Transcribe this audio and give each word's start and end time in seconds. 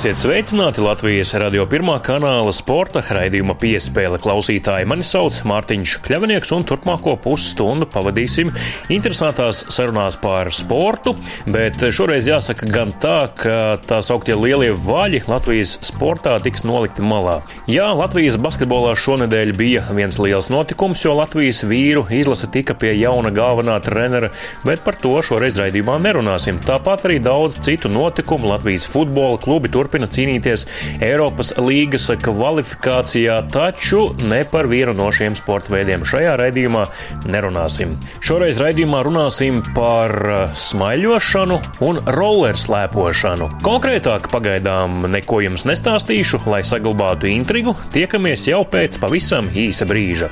Esiet 0.00 0.16
sveicināti 0.16 0.80
Latvijas 0.80 1.34
radio 1.36 1.66
pirmā 1.68 1.98
kanāla 2.00 2.54
sporta 2.56 3.02
raidījuma 3.04 3.52
piespēle 3.60 4.16
klausītāji. 4.16 4.86
Mani 4.88 5.04
sauc 5.04 5.42
Mārtiņš 5.44 5.98
Kļavinieks, 6.06 6.54
un 6.56 6.62
turpmāko 6.64 7.18
pusstundu 7.20 7.84
pavadīsim 7.84 8.48
interesantās 8.96 9.60
sarunās 9.68 10.16
par 10.22 10.48
sportu, 10.56 11.12
bet 11.44 11.84
šoreiz 11.92 12.30
jāsaka 12.30 12.68
gan 12.72 12.94
tā, 12.96 13.18
ka 13.42 13.58
tā 13.84 13.98
sauktie 14.00 14.38
lielie 14.40 14.70
vaļi 14.72 15.20
Latvijas 15.28 15.74
sportā 15.90 16.38
tiks 16.40 16.64
nolikti 16.64 17.04
malā. 17.04 17.42
Jā, 17.68 17.90
Latvijas 17.92 18.40
basketbolā 18.40 18.96
šonadēļ 18.96 19.52
bija 19.60 19.84
viens 19.92 20.16
liels 20.16 20.48
notikums, 20.48 21.04
jo 21.04 21.12
Latvijas 21.20 21.60
vīru 21.68 22.06
izlase 22.08 22.48
tika 22.48 22.72
pie 22.72 22.94
jauna 23.02 23.34
galvenā 23.36 23.76
trenera, 23.84 24.32
bet 24.64 24.80
par 24.88 24.96
to 25.04 25.12
šoreiz 25.28 25.60
raidījumā 25.60 26.00
nerunāsim. 26.08 26.64
Tāpat 26.64 27.04
arī 27.10 27.20
daudz 27.20 27.60
citu 27.68 27.92
notikumu 27.92 28.54
Latvijas 28.54 28.88
futbola 28.88 29.36
klubi 29.44 29.68
turpina 29.90 30.06
cīnīties 30.06 30.66
Eiropas 31.02 31.50
līgas 31.58 32.06
kvalifikācijā, 32.22 33.40
taču 33.50 34.04
ne 34.22 34.44
par 34.46 34.68
vienu 34.70 34.94
no 34.94 35.08
šiem 35.10 35.34
sporta 35.38 35.74
veidiem 35.74 36.04
šajā 36.06 36.36
raidījumā 36.38 36.84
nerunāsim. 37.26 37.96
Šoreiz 38.22 38.60
raidījumā 38.62 39.02
runāsim 39.06 39.58
par 39.74 40.14
uh, 40.22 40.54
smaiļošanu 40.54 41.58
un 41.88 42.00
rollerslēpošanu. 42.06 43.50
Konkrētāk 43.66 44.30
pagaidām 44.30 45.08
neko 45.10 45.42
jums 45.48 45.66
nestāstīšu, 45.66 46.44
lai 46.46 46.62
saglabātu 46.66 47.30
intrigu. 47.30 47.74
Tiekamies 47.90 48.46
jau 48.52 48.62
pēc 48.70 49.02
pavisam 49.02 49.50
īsa 49.50 49.90
brīža. 49.90 50.30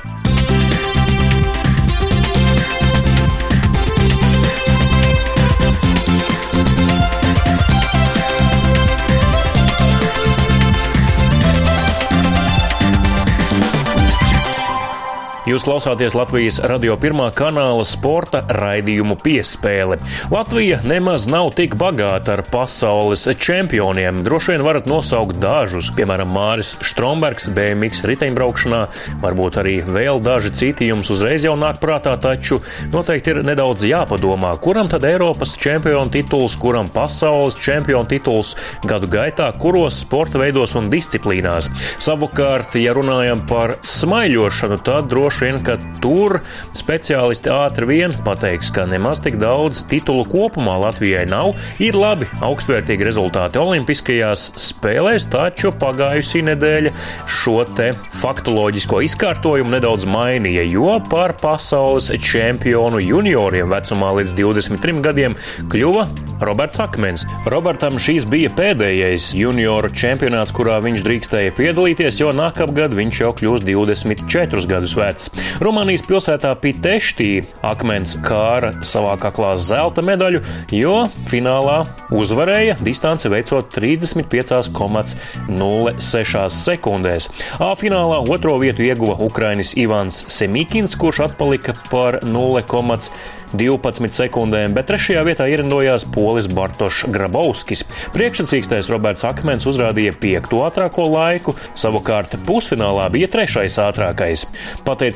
Jūs 15.49 15.63
klausāties 15.65 16.13
Latvijas 16.13 16.59
radio 16.69 16.93
pirmā 17.01 17.31
kanāla 17.33 17.81
sporta 17.87 18.43
raidījumu 18.53 19.15
piespēle. 19.17 19.95
Latvija 20.29 20.77
nemaz 20.85 21.23
nav 21.25 21.47
tik 21.57 21.73
bagāta 21.79 22.35
ar 22.35 22.43
pasaules 22.45 23.23
čempioniem. 23.33 24.19
Droši 24.27 24.53
vien 24.53 24.63
varat 24.67 24.85
nosaukt 24.85 25.39
dažus, 25.41 25.89
piemēram, 25.97 26.29
Māris 26.35 26.75
Strombergs, 26.85 27.47
BMX 27.55 28.05
riteņbraukšanā, 28.11 28.81
varbūt 29.23 29.57
arī 29.63 29.73
vēl 29.87 30.21
daži 30.21 30.51
citi 30.53 30.91
jums 30.91 31.09
uzreiz 31.15 31.47
jau 31.47 31.55
nāk 31.57 31.81
prātā, 31.81 32.13
taču 32.21 32.59
noteikti 32.93 33.33
ir 33.33 33.41
nedaudz 33.49 33.87
jāpadomā, 33.89 34.53
kuram 34.61 34.93
tad 34.93 35.09
Eiropas 35.09 35.55
čempionu 35.57 36.13
tituls, 36.13 36.59
kuram 36.61 36.93
pasaules 36.93 37.57
čempionu 37.57 38.05
tituls 38.13 38.53
gadu 38.85 39.09
gaitā, 39.09 39.49
kuros 39.57 39.97
sporta 40.05 40.37
veidos 40.45 40.77
un 40.77 40.93
disciplīnās. 40.93 41.73
Savukārt, 41.97 42.77
ja 42.77 42.93
runājam 42.93 43.47
par 43.49 43.79
smaiļošanu, 43.97 44.81
tad 44.85 45.09
droši 45.09 45.38
droši 45.39 45.53
vien, 45.53 45.59
ka 45.63 45.77
tur 46.01 46.39
speciālisti 46.75 47.49
ātri 47.53 47.87
vien 47.87 48.13
pateiks, 48.25 48.69
ka 48.75 48.85
nemaz 48.89 49.21
tik 49.23 49.37
daudz 49.39 49.83
titulu 49.87 50.25
kopumā 50.27 50.75
Latvijai 50.83 51.25
nav. 51.29 51.55
Ir 51.79 51.95
labi, 51.95 52.27
augstvērtīgi 52.43 53.07
rezultāti 53.07 53.59
Olimpiskajās 53.59 54.49
spēlēs, 54.59 55.29
taču 55.31 55.71
pagājusī 55.71 56.43
nedēļa 56.49 56.91
šo 57.27 57.63
te 57.75 57.93
faktoloģisko 58.19 59.01
izkārtojumu 59.07 59.71
nedaudz 59.77 60.07
mainīja, 60.09 60.65
jo 60.67 60.97
par 61.09 61.35
pasaules 61.39 62.11
čempionu 62.19 62.99
junioriem 62.99 63.71
vecumā 63.71 64.11
līdz 64.19 64.35
23 64.35 64.99
gadiem 65.05 65.39
kļuva 65.71 66.07
Roberts 66.43 66.79
Akmens. 66.83 67.25
Robertam 67.51 67.99
šīs 67.99 68.27
bija 68.29 68.51
pēdējais 68.55 69.31
junioru 69.39 69.91
čempionāts, 69.91 70.53
kurā 70.55 70.79
viņš 70.83 71.03
drīkstēja 71.07 71.55
piedalīties, 71.55 72.21
jo 72.23 72.35
nākamgad 72.35 72.95
viņš 72.95 73.23
jau 73.23 73.33
kļūs 73.39 73.65
24 73.67 74.67
gadus 74.69 74.95
vecs. 74.99 75.28
Rumānijas 75.63 76.03
pilsētā 76.07 76.51
Piteštī 76.61 77.31
akmens 77.65 78.17
kāra 78.25 78.69
savā 78.85 79.17
kaklā 79.21 79.51
zelta 79.61 80.01
medaļu, 80.05 80.39
jo 80.75 81.07
finālā 81.29 81.77
uzvarēja 82.15 82.75
distance 82.83 83.29
veicot 83.31 83.65
35,06 83.75 86.49
sekundēs. 86.59 87.23
A 87.59 87.75
finālā 87.79 88.17
otro 88.29 88.57
vietu 88.61 88.81
ieguva 88.87 89.15
Ukrainis 89.25 89.71
Ivans 89.79 90.15
Semikins, 90.33 90.95
kurš 90.99 91.17
atpalika 91.29 91.71
par 91.91 92.13
0,5 92.23 93.11
12 93.53 94.13
sekundēm, 94.13 94.75
bet 94.77 94.89
trešajā 94.91 95.23
vietā 95.25 95.47
ierindojās 95.49 96.05
polis 96.13 96.47
Bartošs 96.51 97.07
Grabovskis. 97.13 97.83
Priekšsacīkstais 98.13 98.91
Roberts 98.93 99.25
Akmens 99.27 99.65
uzrādīja 99.69 100.13
piekto 100.21 100.61
ātrāko 100.67 101.07
laiku, 101.09 101.55
savukārt 101.77 102.37
pusfinālā 102.45 103.07
bija 103.13 103.29
trešais 103.31 103.79
ātrākais. 103.81 104.45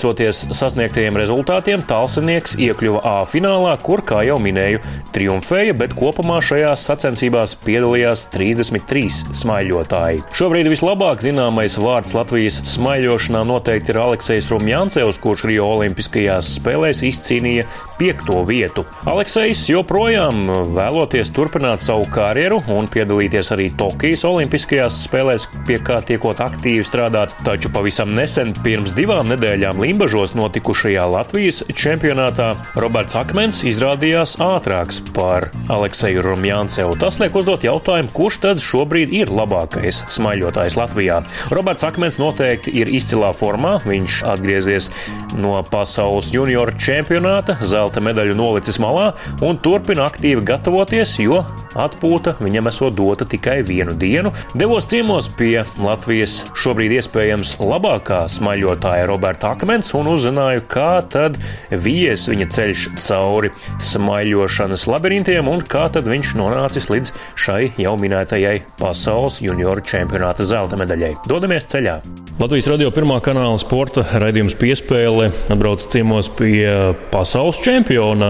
Pateicoties 0.04 0.42
sasniegtajiem 0.52 1.16
rezultātiem, 1.16 1.84
Talsinieks 1.88 2.58
iekļuva 2.60 3.00
A 3.08 3.14
finālā, 3.24 3.78
kur, 3.80 4.02
kā 4.04 4.20
jau 4.28 4.36
minēju, 4.44 4.82
triumfēja, 5.16 5.78
bet 5.80 5.94
kopumā 5.96 6.42
šajās 6.44 6.84
sacensībās 6.90 7.54
piedalījās 7.64 8.26
33 8.34 9.32
smaiļotāji. 9.40 10.26
Šobrīd 10.36 10.68
vislabāk 10.74 11.24
zināmais 11.24 11.80
vārds 11.80 12.12
Latvijas 12.18 12.60
smaiļošanā 12.74 13.46
noteikti 13.48 13.96
ir 13.96 14.02
Aleksis 14.04 14.52
Rumjāncevs, 14.52 15.22
kurš 15.24 15.46
Rio 15.48 15.70
Olimpiskajās 15.78 16.52
spēlēs 16.58 17.00
izcīnīja 17.08 17.70
piekto 18.04 18.42
vietu. 18.44 18.84
Aleksejs 19.08 19.62
joprojām 19.70 20.44
vēloties 20.76 21.32
turpināt 21.32 21.84
savu 21.84 22.10
karjeru 22.12 22.60
un 22.74 22.90
piedalīties 22.92 23.54
arī 23.56 23.70
Tokijas 23.80 24.26
Olimpiskajās 24.28 25.00
spēlēs, 25.06 25.48
pie 25.68 25.80
kā 25.80 26.02
tiekot 26.04 26.42
aktīvi 26.44 26.84
strādāts, 26.88 27.38
taču 27.46 27.72
pavisam 27.72 28.12
nesen, 28.12 28.52
pirms 28.66 28.92
divām 28.98 29.32
nedēļām 29.32 29.80
Limbažos 29.94 30.32
notikušajā 30.34 31.04
Latvijas 31.06 31.60
čempionātā, 31.70 32.56
Roberts 32.82 33.14
Akmens 33.14 33.60
izrādījās 33.62 34.40
ātrāks 34.42 34.98
par 35.14 35.52
Alekseju 35.70 36.24
Rumjāncevu. 36.26 36.96
Tas 36.98 37.20
liek 37.22 37.36
uzdot 37.38 37.62
jautājumu, 37.62 38.10
kurš 38.16 38.40
tad 38.42 38.64
šobrīd 38.66 39.14
ir 39.14 39.30
labākais 39.30 40.02
smaiļotājs 40.16 40.80
Latvijā. 40.80 41.20
Roberts 41.54 41.86
Akmens 41.86 42.18
noteikti 42.18 42.74
ir 42.82 42.90
izcilā 42.90 43.30
formā, 43.38 43.76
viņš 43.86 44.24
atgriezies 44.34 44.90
no 45.38 45.60
pasaules 45.70 46.34
junioru 46.34 46.74
čempionāta 46.74 47.60
zelta 47.62 48.02
medaļu 48.02 48.34
nolicis 48.42 48.82
malā 48.82 49.12
un 49.46 49.62
turpina 49.62 50.10
aktīvi 50.10 50.42
gatavoties, 50.50 51.20
jo 51.22 51.44
atpūta 51.80 52.36
viņam 52.44 52.70
esot 52.72 52.96
dota 52.98 53.28
tikai 53.30 53.62
vienu 53.66 53.96
dienu. 53.98 54.34
Devos 54.58 54.88
ciemos 54.90 55.30
pie 55.38 55.64
Latvijas 55.82 56.42
šobrīd 56.58 56.98
iespējams 57.00 57.56
labākā 57.62 58.24
smaļotāja 58.32 59.08
Roberta 59.10 59.54
Akmens 59.54 59.94
un 59.98 60.12
uzzināju, 60.14 60.66
kā 60.72 61.04
tad 61.14 61.40
vies 61.70 62.28
viņa 62.32 62.50
ceļš 62.54 62.86
cauri 62.98 63.54
smaļošanas 63.84 64.88
labirintiem 64.92 65.50
un 65.52 65.64
kā 65.66 65.88
tad 65.94 66.10
viņš 66.10 66.36
nonācis 66.40 66.90
līdz 66.92 67.14
šai 67.40 67.62
jau 67.82 67.96
minētajai 68.00 68.60
pasaules 68.82 69.42
junioru 69.44 69.86
čempionāta 69.86 70.46
zelta 70.48 70.80
medaļai. 70.80 71.16
Dodamies 71.30 71.70
ceļā! 71.72 72.00
Latvijas 72.42 72.66
radio 72.72 72.90
pirmā 72.90 73.20
kanāla 73.22 73.60
sporta 73.62 74.02
raidījums 74.18 74.56
piespēle 74.58 75.28
atbrauc 75.54 75.84
ciemos 75.86 76.32
pie 76.34 76.66
pasaules 77.14 77.60
čempiona. 77.62 78.30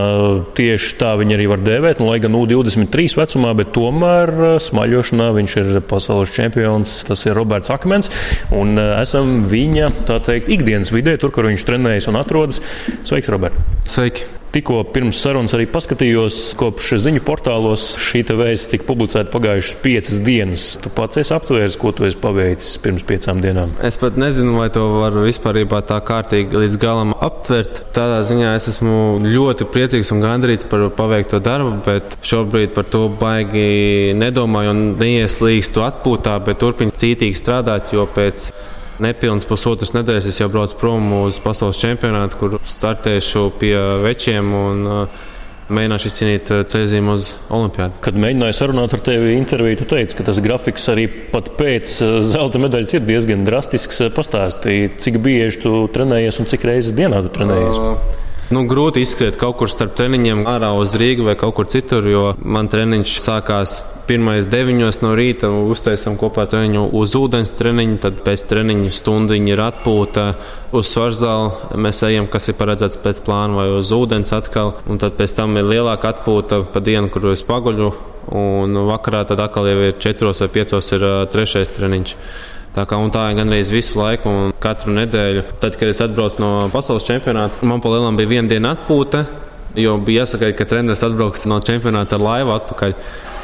Tieši 0.57 0.97
tā 0.99 1.13
viņa 1.21 1.37
arī 1.37 1.45
var 1.53 1.63
dēvēt, 1.63 2.01
nu, 2.03 2.09
lai 2.11 2.19
gan 2.23 2.35
U23 2.35 3.07
vecumā, 3.33 3.53
bet 3.57 3.73
tomēr 3.73 4.31
uh, 4.33 4.53
smaļošanā 4.61 5.31
viņš 5.33 5.57
ir 5.61 5.81
pasaules 5.89 6.33
čempions. 6.33 7.01
Tas 7.07 7.25
ir 7.25 7.37
Roberts 7.37 7.73
Akmens, 7.73 8.11
un 8.53 8.77
uh, 8.77 9.01
esam 9.01 9.43
viņa, 9.49 9.91
teikt, 10.25 10.49
ikdienas 10.53 10.93
vidē, 10.93 11.17
tur, 11.17 11.33
kur 11.33 11.49
viņš 11.49 11.65
trenējas 11.65 12.09
un 12.11 12.21
atrodas. 12.21 12.61
Sveiks, 13.03 13.31
Robert! 13.33 13.57
Sveiki! 13.85 14.42
Tikko 14.53 14.83
pirms 14.93 15.17
sarunas 15.17 15.55
arī 15.57 15.63
paskatījos, 15.65 16.35
kopš 16.59 16.91
ziņu 17.01 17.23
portālos 17.25 17.87
šī 18.05 18.19
vēsts 18.37 18.69
tika 18.69 18.85
publicēta 18.85 19.31
pagājušas 19.33 19.79
piecas 19.81 20.19
dienas. 20.21 20.65
Tu 20.77 20.91
pats 20.93 21.17
esi 21.17 21.33
aptvērs, 21.33 21.77
ko 21.81 21.89
tu 21.89 22.05
esi 22.05 22.19
paveicis 22.21 22.75
pirms 22.83 23.01
piecām 23.09 23.41
dienām. 23.41 23.73
Es 23.81 23.97
pat 23.97 24.19
nezinu, 24.21 24.53
vai 24.59 24.67
to 24.73 24.83
var 24.99 25.17
vispār 25.25 25.63
tā 25.89 25.97
kārtīgi 26.05 26.61
līdz 26.61 26.77
galam 26.83 27.15
aptvert. 27.17 27.81
Tādā 27.97 28.19
ziņā 28.29 28.53
es 28.59 28.69
esmu 28.75 29.23
ļoti 29.25 29.65
priecīgs 29.73 30.13
un 30.13 30.21
gandrīz 30.21 30.67
par 30.69 30.85
paveikto 30.99 31.41
darbu, 31.41 31.79
bet 31.87 32.19
šobrīd 32.21 32.77
par 32.77 32.85
to 32.93 33.07
baigi 33.09 34.13
nedomāju 34.21 34.75
un 34.75 34.85
neieslīgstu 35.01 35.81
atpūtā, 35.89 36.37
bet 36.45 36.61
turpinu 36.61 36.93
cītīgi 36.93 37.41
strādāt, 37.41 37.95
jo 37.97 38.05
pēc 38.05 38.51
Nepilns 39.01 39.47
pusotras 39.49 39.93
nedēļas 39.95 40.29
es 40.29 40.39
jau 40.41 40.49
braucu 40.53 40.77
prom 40.77 41.05
uz 41.23 41.39
pasaules 41.41 41.79
čempionātu, 41.81 42.37
kur 42.37 42.57
startēšu 42.61 43.47
pie 43.61 43.75
večiem. 44.05 44.57
Un, 44.63 44.83
uh, 44.87 45.21
Mēģināšu 45.73 46.09
izcīnīt 46.09 46.49
uh, 46.51 46.59
ceļzīmu 46.67 47.13
uz 47.15 47.29
Olimpādu. 47.55 47.95
Kad 48.03 48.17
mēģināju 48.19 48.55
sarunāt 48.57 48.93
ar 48.93 49.01
tevi 49.01 49.31
interviju, 49.37 49.79
tu 49.79 49.87
teici, 49.93 50.17
ka 50.19 50.25
tas 50.27 50.41
grafiks 50.43 50.89
arī 50.91 51.05
pēc 51.31 51.93
uh, 52.03 52.17
zelta 52.27 52.59
medaļas 52.61 52.97
ir 52.97 53.05
diezgan 53.07 53.45
drastisks. 53.47 54.03
Pastāstīji, 54.13 54.91
cik 55.01 55.21
bieži 55.23 55.63
tu 55.63 55.71
trenējies 55.95 56.41
un 56.43 56.51
cik 56.51 56.67
reizes 56.67 56.93
dienā 56.97 57.23
tu 57.23 57.31
trenējies? 57.39 57.79
Uh, 57.79 58.22
Nu, 58.53 58.67
grūti 58.69 59.01
izskriet 59.01 59.37
kaut 59.41 59.55
kur 59.57 59.71
starp 59.71 59.95
treniņiem, 59.97 60.43
ārā 60.45 60.73
uz 60.77 60.91
Rīgas 60.99 61.25
vai 61.25 61.33
kaut 61.39 61.55
kur 61.57 61.65
citur, 61.71 62.05
jo 62.05 62.23
man 62.37 62.67
treniņš 62.69 63.13
sākās 63.23 63.79
pirmais 64.05 64.45
deviņos 64.51 64.99
no 65.01 65.13
rīta. 65.17 65.49
Uztaisām 65.73 66.19
kopā 66.21 66.45
treniņu 66.51 66.83
uz 66.99 67.15
ūdens 67.17 67.55
treniņu, 67.57 67.97
tad 68.03 68.21
pēc 68.27 68.43
treniņa 68.51 68.93
stundiņa 68.93 69.53
ir 69.55 69.63
atpūta 69.63 70.27
uz 70.75 70.91
svarzāli. 70.91 71.79
Mēs 71.81 72.03
ejam, 72.05 72.29
kas 72.29 72.51
ir 72.51 72.59
paredzēts 72.59 72.99
pēc 73.01 73.23
plāna, 73.25 73.57
vai 73.57 73.67
uz 73.79 73.89
ūdens 73.95 74.35
atkal. 74.37 74.75
Un 74.85 75.01
tad 75.01 75.17
pēc 75.17 75.33
tam 75.39 75.57
ir 75.57 75.69
lielāka 75.71 76.13
atpūta 76.13 76.61
pa 76.75 76.83
dienu, 76.83 77.09
kur 77.09 77.31
es 77.33 77.45
paguļu. 77.47 77.93
Un 78.37 78.83
vakarā 78.91 79.23
tad 79.31 79.41
atkal 79.41 79.71
jau 79.71 79.79
ir 79.87 79.97
četros 80.03 80.45
vai 80.45 80.51
piecos 80.59 80.93
ir 80.93 81.07
trešais 81.33 81.73
treniņš. 81.73 82.17
Tā, 82.73 82.87
kā, 82.89 82.97
tā 83.13 83.27
ir 83.29 83.37
gandrīz 83.37 83.69
visu 83.69 83.99
laiku, 83.99 84.31
un 84.31 84.53
katru 84.61 84.95
nedēļu. 84.95 85.43
Tad, 85.61 85.75
kad 85.77 85.91
es 85.91 86.01
atbraucu 86.01 86.41
no 86.41 86.51
pasaules 86.73 87.05
čempionāta, 87.05 87.61
man 87.69 87.83
pa 87.83 87.91
lielam 87.93 88.17
bija 88.17 88.31
viena 88.31 88.49
diena 88.49 88.71
atpūta, 88.73 89.27
jo 89.77 89.93
bija 90.01 90.23
jāsaka, 90.23 90.49
ka 90.57 90.65
treneris 90.71 91.05
atbrauks 91.05 91.45
no 91.49 91.59
čempionāta 91.61 92.17
ar 92.17 92.25
laivu 92.25 92.55
atpakaļ. 92.55 92.95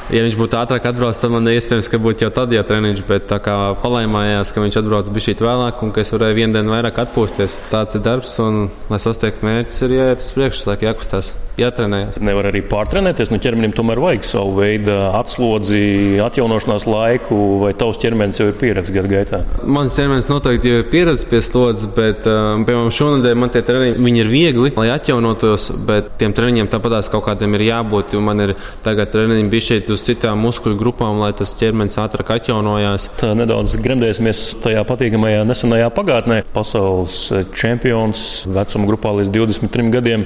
Ja 0.10 0.24
viņš 0.26 0.40
būtu 0.40 0.58
ātrāk 0.58 0.88
atbraucis, 0.90 1.22
tad 1.22 1.30
man 1.30 1.46
iespējams, 1.52 1.88
ka 1.92 2.00
būtu 2.02 2.26
jau 2.26 2.32
tad 2.34 2.54
jau 2.54 2.64
treniņš, 2.66 3.04
bet 3.06 3.28
tā 3.30 3.38
kā 3.46 3.56
palaimājās, 3.84 4.50
ka 4.50 4.64
viņš 4.64 4.80
atbrauc 4.82 5.12
bija 5.14 5.28
šī 5.28 5.36
vēlāk 5.38 5.84
un 5.86 5.92
ka 5.94 6.02
es 6.02 6.10
varēju 6.16 6.38
vienu 6.40 6.56
dienu 6.56 6.74
vairāk 6.74 6.98
atpūsties. 7.04 7.60
Tāds 7.70 7.94
ir 7.94 8.02
darbs, 8.08 8.34
un, 8.42 8.72
lai 8.90 8.98
sasniegtu 9.04 9.46
mērķus, 9.46 9.78
ir 9.86 9.94
jāiet 9.94 10.24
uz 10.26 10.32
priekšu, 10.34 10.64
lai 10.66 10.78
jākustās, 10.82 11.30
jātrenējas. 11.62 12.18
Nevar 12.26 12.50
arī 12.50 12.64
pārtrenēties, 12.66 13.30
nu 13.30 13.38
ķermenim 13.44 13.76
tomēr 13.78 14.02
vajag 14.02 14.26
savu 14.26 14.56
veidu 14.58 14.96
atslodzi, 15.20 15.84
atjaunošanās 16.26 16.88
laiku, 16.90 17.38
vai 17.62 17.76
tavs 17.78 18.02
ķermenis 18.02 18.42
jau 18.42 18.50
ir 18.50 18.58
pieredzējis 18.58 18.98
gadu 18.98 19.14
gaitā? 19.14 19.44
Mans 19.62 19.94
ķermenis 19.94 20.30
noteikti 20.32 20.74
jau 20.74 20.82
ir 20.82 20.90
pieredzējis 20.90 21.30
pie 21.30 21.44
slodzes, 21.46 21.86
bet, 21.94 22.26
um, 22.26 22.66
piemēram, 22.66 22.90
šonadēļ 22.98 23.38
man 23.38 23.54
tie 23.54 23.62
treniņi 23.68 24.24
ir 24.24 24.34
viegli, 24.34 24.74
lai 24.74 24.90
atjaunotos, 24.96 25.70
bet 25.86 26.16
tiem 26.18 26.34
treniņiem 26.34 26.74
tāpatās 26.74 27.12
kaut 27.14 27.28
kādiem 27.30 27.60
ir 27.60 27.68
jābūt, 27.70 28.18
jo 28.18 28.26
man 28.26 28.48
ir 28.48 28.58
tagad 28.86 29.14
treniņi 29.14 29.64
šeit 29.70 29.92
uz 30.00 30.06
citām 30.08 30.40
muskuļu 30.46 30.78
grupām, 30.80 31.20
lai 31.20 31.32
tas 31.36 31.52
ķermenis 31.60 32.00
ātrāk 32.00 32.32
atjaunojās. 32.38 33.10
Tā 33.20 33.34
nedaudz 33.38 33.76
gremdēsimies 33.84 34.44
tajā 34.64 34.86
patīkamajā 34.88 35.44
nesenajā 35.48 35.90
pagātnē. 35.96 36.42
Pasaules 36.56 37.18
čempions 37.58 38.46
vecuma 38.48 38.88
grupā 38.90 39.14
līdz 39.20 39.34
23 39.36 39.92
gadiem. 39.98 40.26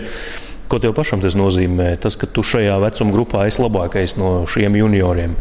Ko 0.69 0.79
tev 0.81 0.93
pašam 0.97 1.23
tas 1.23 1.35
nozīmē? 1.37 1.95
Tas, 2.01 2.17
ka 2.19 2.29
tu 2.29 2.45
šajā 2.45 2.77
vecuma 2.85 3.15
grupā 3.15 3.47
esi 3.49 3.61
labākais 3.63 4.15
no 4.21 4.43
šiem 4.49 4.77
junioriem. 4.77 5.35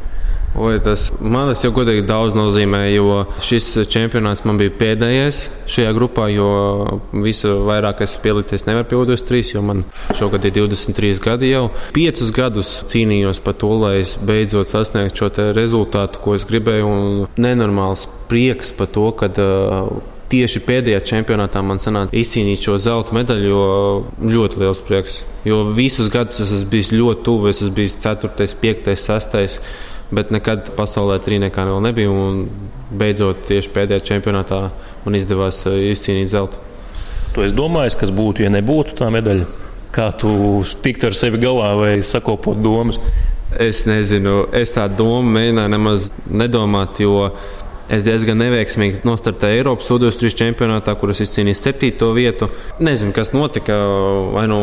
Oi, 0.52 0.76
tas 0.84 1.06
man 1.16 1.48
tas 1.48 1.62
jau 1.64 1.70
godīgi 1.72 2.02
daudz 2.04 2.34
nozīmē, 2.36 2.82
jo 2.92 3.22
šis 3.40 3.86
čempionāts 3.88 4.42
man 4.44 4.58
bija 4.60 4.74
pēdējais 4.82 5.38
šajā 5.72 5.94
grupā, 5.96 6.26
jo 6.28 6.48
visu 7.24 7.54
vairāk 7.64 8.02
es 8.04 8.18
pielīties 8.20 8.66
nevaru 8.68 8.90
pie 8.90 8.98
23, 9.00 9.54
jo 9.54 9.62
man 9.64 9.80
šogad 10.18 10.44
ir 10.44 10.52
23 10.58 11.22
gadi 11.24 11.54
jau. 11.54 11.70
Piecus 11.96 12.34
gadus 12.36 12.72
cīnījos 12.92 13.40
par 13.40 13.56
to, 13.62 13.72
lai 13.80 13.94
es 14.02 14.18
beidzot 14.20 14.68
sasniegtu 14.68 15.24
šo 15.24 15.50
rezultātu, 15.56 16.20
ko 16.20 16.36
es 16.36 16.44
gribēju, 16.48 16.88
un 16.88 17.40
nenormāls 17.40 18.04
prieks 18.28 18.74
par 18.76 18.90
to, 18.92 19.08
ka 19.16 19.30
uh, 19.32 19.88
tieši 20.32 20.60
pēdējā 20.68 21.00
čempionātā 21.08 21.62
man 21.64 21.80
sanāca 21.80 22.12
izcīnīt 22.16 22.60
šo 22.64 22.76
zelta 22.80 23.16
medaļu, 23.16 23.48
jo 23.48 23.64
ļoti 24.34 24.60
liels 24.60 24.82
prieks. 24.84 25.22
Jo 25.48 25.62
visus 25.76 26.12
gadus 26.12 26.44
es 26.44 26.52
esmu 26.58 26.68
bijis 26.72 26.92
ļoti 26.92 27.24
tuvu, 27.24 27.48
es 27.48 27.64
esmu 27.64 27.80
bijis 27.80 27.96
4, 28.04 28.30
5, 28.36 28.92
6 29.00 29.58
bet 30.12 30.32
nekad 30.34 30.72
pasaulē 30.76 31.18
trīniekā 31.24 31.64
vēl 31.68 31.80
nebija. 31.88 32.12
Beidzot, 32.92 33.46
tieši 33.48 33.72
pēdējā 33.72 34.04
čempionātā 34.10 34.66
man 35.06 35.16
izdevās 35.16 35.62
eh, 35.70 35.92
izcīnīt 35.94 36.32
zeltu. 36.34 36.60
Tu 37.32 37.46
esi 37.46 37.56
domājis, 37.56 37.96
kas 37.96 38.12
būtu, 38.12 38.44
ja 38.44 38.52
nebūtu 38.52 38.98
tā 38.98 39.08
medaļa? 39.12 39.48
Kā 39.92 40.10
tu 40.16 40.30
tiktu 40.84 41.08
ar 41.08 41.16
sevi 41.16 41.40
galā 41.40 41.72
vai 41.80 41.92
sakopot 42.04 42.60
domas? 42.60 43.00
Es 43.60 43.82
nezinu, 43.84 44.46
es 44.56 44.72
tādu 44.72 45.02
domu 45.02 45.32
mēģināju 45.34 45.72
nemaz 45.72 46.06
nedomāt, 46.28 47.00
jo 47.04 47.30
es 47.92 48.04
diezgan 48.06 48.38
neveiksmīgi 48.40 49.02
nostartēju 49.04 49.60
Eiropas 49.60 49.90
Sudus-3 49.90 50.32
čempionātā, 50.38 50.94
kur 50.96 51.12
es 51.12 51.20
izcīnīju 51.24 51.58
septīto 51.58 52.08
vietu. 52.16 52.48
Nezinu, 52.80 53.12
kas 53.16 53.34
notika. 53.36 53.76
Vai 54.32 54.46
nu 54.48 54.60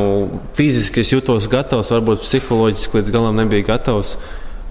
fiziski 0.58 1.04
es 1.06 1.14
jutos 1.14 1.50
gatavs, 1.52 1.94
varbūt 1.94 2.26
psiholoģiski 2.26 2.98
līdz 2.98 3.14
galam 3.14 3.38
nebija 3.38 3.68
gatavs. 3.74 4.16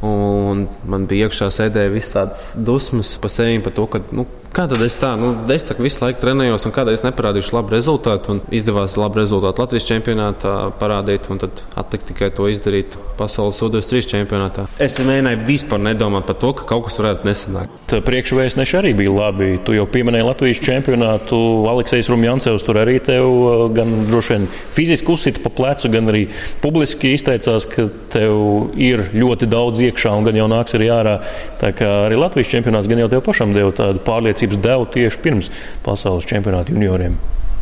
Un 0.06 0.66
man 0.86 1.06
bija 1.10 1.26
iekšā 1.26 1.48
sēdēja 1.50 1.90
visas 1.90 2.14
tādas 2.14 2.42
dusmas 2.54 3.16
par 3.18 3.32
sevi, 3.34 3.58
par 3.64 3.74
to, 3.74 3.86
ka 3.90 4.00
nu, 4.14 4.28
Kā 4.54 4.64
tad 4.70 4.80
es 4.82 4.96
tā, 4.98 5.12
nu, 5.20 5.34
es 5.52 5.66
tā 5.68 5.76
visu 5.78 6.00
laiku 6.02 6.22
trenējos, 6.22 6.64
un 6.66 6.90
es 6.92 7.04
neparādīšu 7.04 7.52
labu 7.54 7.74
rezultātu, 7.74 8.32
un 8.32 8.40
izdevās 8.54 8.96
labu 8.96 9.20
rezultātu 9.20 9.60
Latvijas 9.62 9.86
čempionātā 9.88 10.54
parādīt, 10.80 11.28
un 11.30 11.42
tad 11.42 11.62
atlika 11.76 12.08
tikai 12.08 12.30
to 12.34 12.48
izdarīt 12.48 12.96
pasaules 13.18 13.60
UDS 13.62 13.90
3 13.90 14.08
čempionātā. 14.12 14.64
Es 14.80 14.96
nemēģināju 14.98 15.42
vispār 15.46 15.82
nedomāt 15.84 16.26
par 16.28 16.38
to, 16.40 16.54
ka 16.56 16.64
kaut 16.70 16.86
kas 16.86 16.96
varētu 17.00 17.28
nesanākt. 17.28 17.94
Priekšvēstneši 18.08 18.78
arī 18.80 18.94
bija 18.96 19.12
labi. 19.12 19.50
Tu 19.66 19.76
jau 19.76 19.84
pieminēji 19.90 20.26
Latvijas 20.26 20.62
čempionātu, 20.64 21.38
Aleksis 21.68 22.08
Rumjansevs 22.12 22.64
tur 22.64 22.80
arī 22.80 22.98
tev 23.04 23.28
uh, 23.28 23.66
gan 23.74 23.92
droši 24.08 24.34
vien 24.36 24.48
fiziski 24.76 25.12
uzsita 25.12 25.44
pa 25.44 25.52
plecu, 25.52 25.92
gan 25.92 26.08
arī 26.12 26.24
publiski 26.64 27.12
izteicās, 27.18 27.68
ka 27.68 27.88
tev 28.14 28.72
ir 28.80 29.08
ļoti 29.12 29.50
daudz 29.50 29.82
iekšā 29.88 30.14
un 30.16 30.28
gan 30.28 30.40
jau 30.40 30.48
nāks 30.50 30.78
arī 30.78 30.90
ārā. 30.94 31.18
Tā 31.60 31.74
kā 31.76 31.90
arī 32.06 32.20
Latvijas 32.20 32.52
čempionāts 32.54 32.90
gan 32.90 33.02
jau 33.02 33.10
tev 33.12 33.24
pašam 33.26 33.54
deva 33.56 33.74
tādu 33.76 34.02
pārliecību 34.06 34.37
pārliecības 34.38 34.62
devu 34.62 34.86
tieši 34.92 35.20
pirms 35.22 35.50
pasaules 35.84 36.26
čempionāta 36.26 36.72
junioriem. 36.72 37.18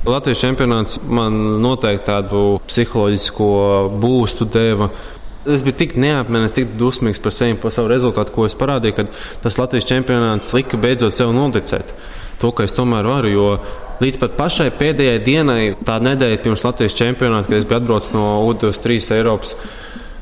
Latvijas 0.07 0.41
čempionāts 0.41 1.01
man 1.03 1.61
noteikti 1.63 2.07
tādu 2.07 2.61
psiholoģisko 2.69 3.49
būstu 4.01 4.47
deva. 4.47 4.91
Es 5.47 5.63
biju 5.63 5.77
tik 5.79 5.97
neapmienīgs, 5.97 6.55
tik 6.55 6.77
dusmīgs 6.79 7.21
par 7.23 7.33
sevi, 7.33 7.57
par 7.59 7.73
savu 7.73 7.89
rezultātu, 7.91 8.33
ko 8.35 8.47
es 8.47 8.55
parādīju, 8.55 8.95
ka 8.97 9.07
tas 9.43 9.59
Latvijas 9.59 9.87
čempionāts 9.87 10.53
lika 10.55 10.77
beidzot 10.77 11.15
sev 11.15 11.33
noticēt 11.35 11.93
to, 12.41 12.51
ka 12.53 12.67
es 12.67 12.75
tomēr 12.75 13.07
varu. 13.07 13.31
Jo 13.31 13.47
līdz 14.03 14.21
pat 14.21 14.37
pašai 14.39 14.71
pēdējai 14.79 15.23
dienai, 15.25 15.61
tā 15.87 15.99
nedēļa 16.03 16.43
pirms 16.43 16.67
Latvijas 16.67 16.99
čempionāta, 16.99 17.49
kad 17.49 17.59
es 17.59 17.67
biju 17.67 17.81
atbraucis 17.81 18.15
no 18.15 18.27
U23 18.47 19.19
Eiropas 19.19 19.55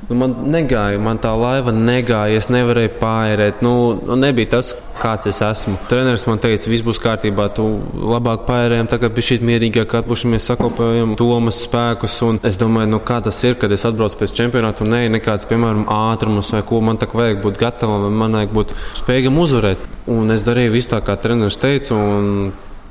Nu, 0.05 0.17
man 0.21 0.35
negāja, 0.53 0.99
man 1.01 1.17
tā 1.17 1.31
laiva 1.33 1.73
negāja, 1.73 2.37
es 2.37 2.51
nevarēju 2.53 2.91
pārēt. 3.01 3.63
Nu, 3.65 3.95
nu, 4.05 4.19
nebija 4.21 4.51
tas, 4.59 4.75
kāds 5.01 5.31
es 5.31 5.41
esmu. 5.45 5.79
Treneris 5.89 6.27
man 6.29 6.43
teica, 6.43 6.69
viss 6.69 6.85
būs 6.85 7.01
kārtībā, 7.01 7.47
tu 7.57 7.65
labāk 8.13 8.45
pārējām, 8.49 8.91
tagad 8.91 9.15
bija 9.17 9.31
šī 9.31 9.39
mierīgāk, 9.49 9.97
atpūšamies, 10.03 10.51
sakopējam 10.51 11.17
domas 11.17 11.63
spēkus. 11.65 12.19
Un 12.29 12.43
es 12.45 12.61
domāju, 12.61 12.93
nu, 12.93 13.01
kā 13.01 13.23
tas 13.25 13.41
ir, 13.49 13.57
kad 13.61 13.73
es 13.73 13.87
atbraucu 13.89 14.21
pēc 14.21 14.37
čempionāta 14.37 14.85
un 14.85 14.93
ne 14.93 15.03
nekāds, 15.17 15.49
piemēram, 15.49 15.89
ātrums 16.13 16.53
vai 16.53 16.61
ko 16.69 16.85
man 16.85 17.01
tā 17.01 17.09
vajag 17.09 17.41
būt 17.47 17.65
gatavam, 17.65 18.11
man 18.13 18.37
vajag 18.43 18.57
būt 18.61 18.77
spējīgam 19.01 19.41
uzvarēt. 19.41 19.91
Un 20.13 20.37
es 20.37 20.45
darīju 20.45 20.77
visu 20.77 20.93
tā, 20.93 21.01
kā 21.07 21.17
treneris 21.17 21.61
teica. 21.63 21.97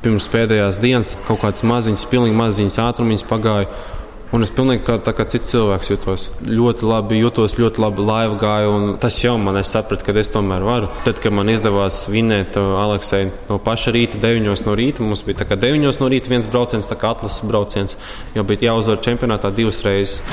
Pirms 0.04 0.26
pēdējās 0.28 0.82
dienas 0.84 1.14
kaut 1.30 1.46
kādas 1.46 1.64
maziņas, 1.64 2.10
pilnīgi 2.12 2.36
maziņas 2.36 2.82
ātrumiņas 2.90 3.30
pagāja. 3.30 3.70
Un 4.34 4.42
es 4.42 4.50
pilnīgi 4.50 4.82
kā, 4.88 4.96
kā 5.14 5.26
cits 5.30 5.52
cilvēks 5.52 5.92
jutos. 5.92 6.24
Ļoti 6.50 6.88
labi 6.90 7.20
jutos, 7.20 7.54
ļoti 7.60 7.84
labi 7.84 8.06
laiva 8.08 8.38
gāja. 8.42 8.72
Tas 9.04 9.20
jau 9.22 9.36
man 9.38 9.60
es 9.62 9.70
sapratu, 9.70 10.08
ka 10.08 10.16
es 10.18 10.34
tomēr 10.34 10.66
varu. 10.66 10.90
Tad, 11.06 11.22
kad 11.22 11.36
man 11.38 11.52
izdevās 11.54 12.08
vinēt 12.10 12.58
uh, 12.58 12.74
Aleksai 12.82 13.28
no 13.52 13.60
paša 13.62 13.94
rīta, 13.94 14.18
9 14.24 14.66
no 14.66 14.78
rīta, 14.80 15.06
mums 15.06 15.22
bija 15.28 15.46
9 15.54 15.86
no 16.02 16.10
rīta 16.10 16.34
viens 16.34 16.50
brauciens, 16.50 16.90
tā 16.90 16.98
kā 16.98 17.14
atlases 17.14 17.46
brauciens, 17.46 17.98
jo 18.34 18.46
bija 18.50 18.72
jāuzvar 18.72 19.04
čempionātā 19.06 19.54
divas 19.54 19.86
reizes. 19.86 20.24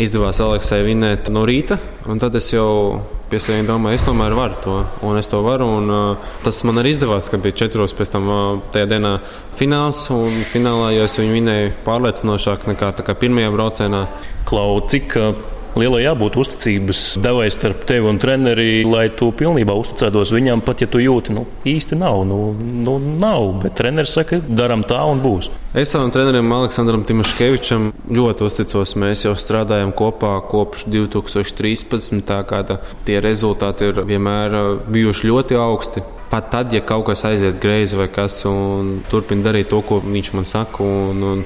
Izdevās 0.00 0.40
Aleksai 0.40 0.80
vinēt 0.86 1.28
no 1.32 1.42
rīta, 1.48 1.76
un 2.08 2.20
tad 2.22 2.36
es 2.38 2.46
jau 2.54 3.02
pie 3.30 3.38
sevis 3.42 3.66
domāju, 3.68 3.98
es 3.98 4.06
tomēr 4.08 4.32
varu 4.34 4.56
to, 4.64 4.76
un 5.06 5.18
es 5.20 5.28
to 5.30 5.42
varu. 5.44 5.68
Un, 5.78 5.92
uh, 5.92 6.32
tas 6.44 6.62
man 6.66 6.80
arī 6.80 6.94
izdevās, 6.94 7.28
ka 7.30 7.38
bija 7.42 7.58
četros 7.62 7.94
pēc 7.98 8.14
tam 8.16 8.26
uh, 8.32 8.40
tajā 8.74 8.88
dienā 8.90 9.12
fināls, 9.60 10.06
un 10.14 10.40
finālā 10.50 10.94
jau 10.96 11.06
es 11.06 11.18
viņu 11.20 11.36
vinēju 11.36 11.72
pārliecinošāk 11.86 12.66
nekā 12.72 12.92
pirmajā 13.20 13.54
braucienā. 13.54 14.04
Klau, 14.48 14.80
cik 14.90 15.18
uh 15.20 15.58
lielai 15.78 16.02
jābūt 16.04 16.38
uzticības 16.40 17.02
devai 17.22 17.48
starp 17.52 17.84
tevi 17.88 18.08
un 18.10 18.18
treneri, 18.22 18.82
lai 18.86 19.08
tu 19.16 19.30
pilnībā 19.36 19.74
uzticētos 19.78 20.32
viņam, 20.34 20.64
pat 20.66 20.84
ja 20.84 20.88
tu 20.90 21.02
jūti, 21.02 21.34
nu, 21.36 21.46
īsti 21.68 21.98
nav. 22.00 22.22
Nu, 22.28 22.40
nu, 22.58 22.96
nav 23.20 23.52
bet 23.62 23.76
treneris 23.80 24.14
saka, 24.16 24.40
darām 24.46 24.84
tā 24.86 25.00
un 25.08 25.22
būs. 25.22 25.50
Es 25.76 25.92
savam 25.94 26.10
trenerim 26.10 26.50
Aleksandram 26.50 27.04
Timoškevičam 27.06 27.90
ļoti 28.10 28.46
uzticos. 28.48 28.96
Mēs 28.98 29.22
jau 29.26 29.36
strādājam 29.38 29.92
kopā 29.94 30.32
kopš 30.50 30.88
2013. 30.90 32.32
gada. 32.50 32.80
Tie 33.06 33.20
rezultāti 33.22 33.90
ir 33.90 34.02
vienmēr 34.08 34.56
bijuši 34.90 35.30
ļoti 35.30 35.60
augsti. 35.60 36.02
Pat 36.30 36.50
tad, 36.50 36.74
ja 36.74 36.82
kaut 36.86 37.08
kas 37.08 37.24
aiziet 37.26 37.58
greizi 37.62 37.98
vai 37.98 38.06
kas, 38.10 38.36
un 38.46 39.00
turpina 39.10 39.48
darīt 39.48 39.70
to, 39.70 39.80
ko 39.82 39.98
viņš 40.02 40.32
man 40.34 40.46
saka. 40.46 40.86
Un, 40.86 41.22
un, 41.26 41.44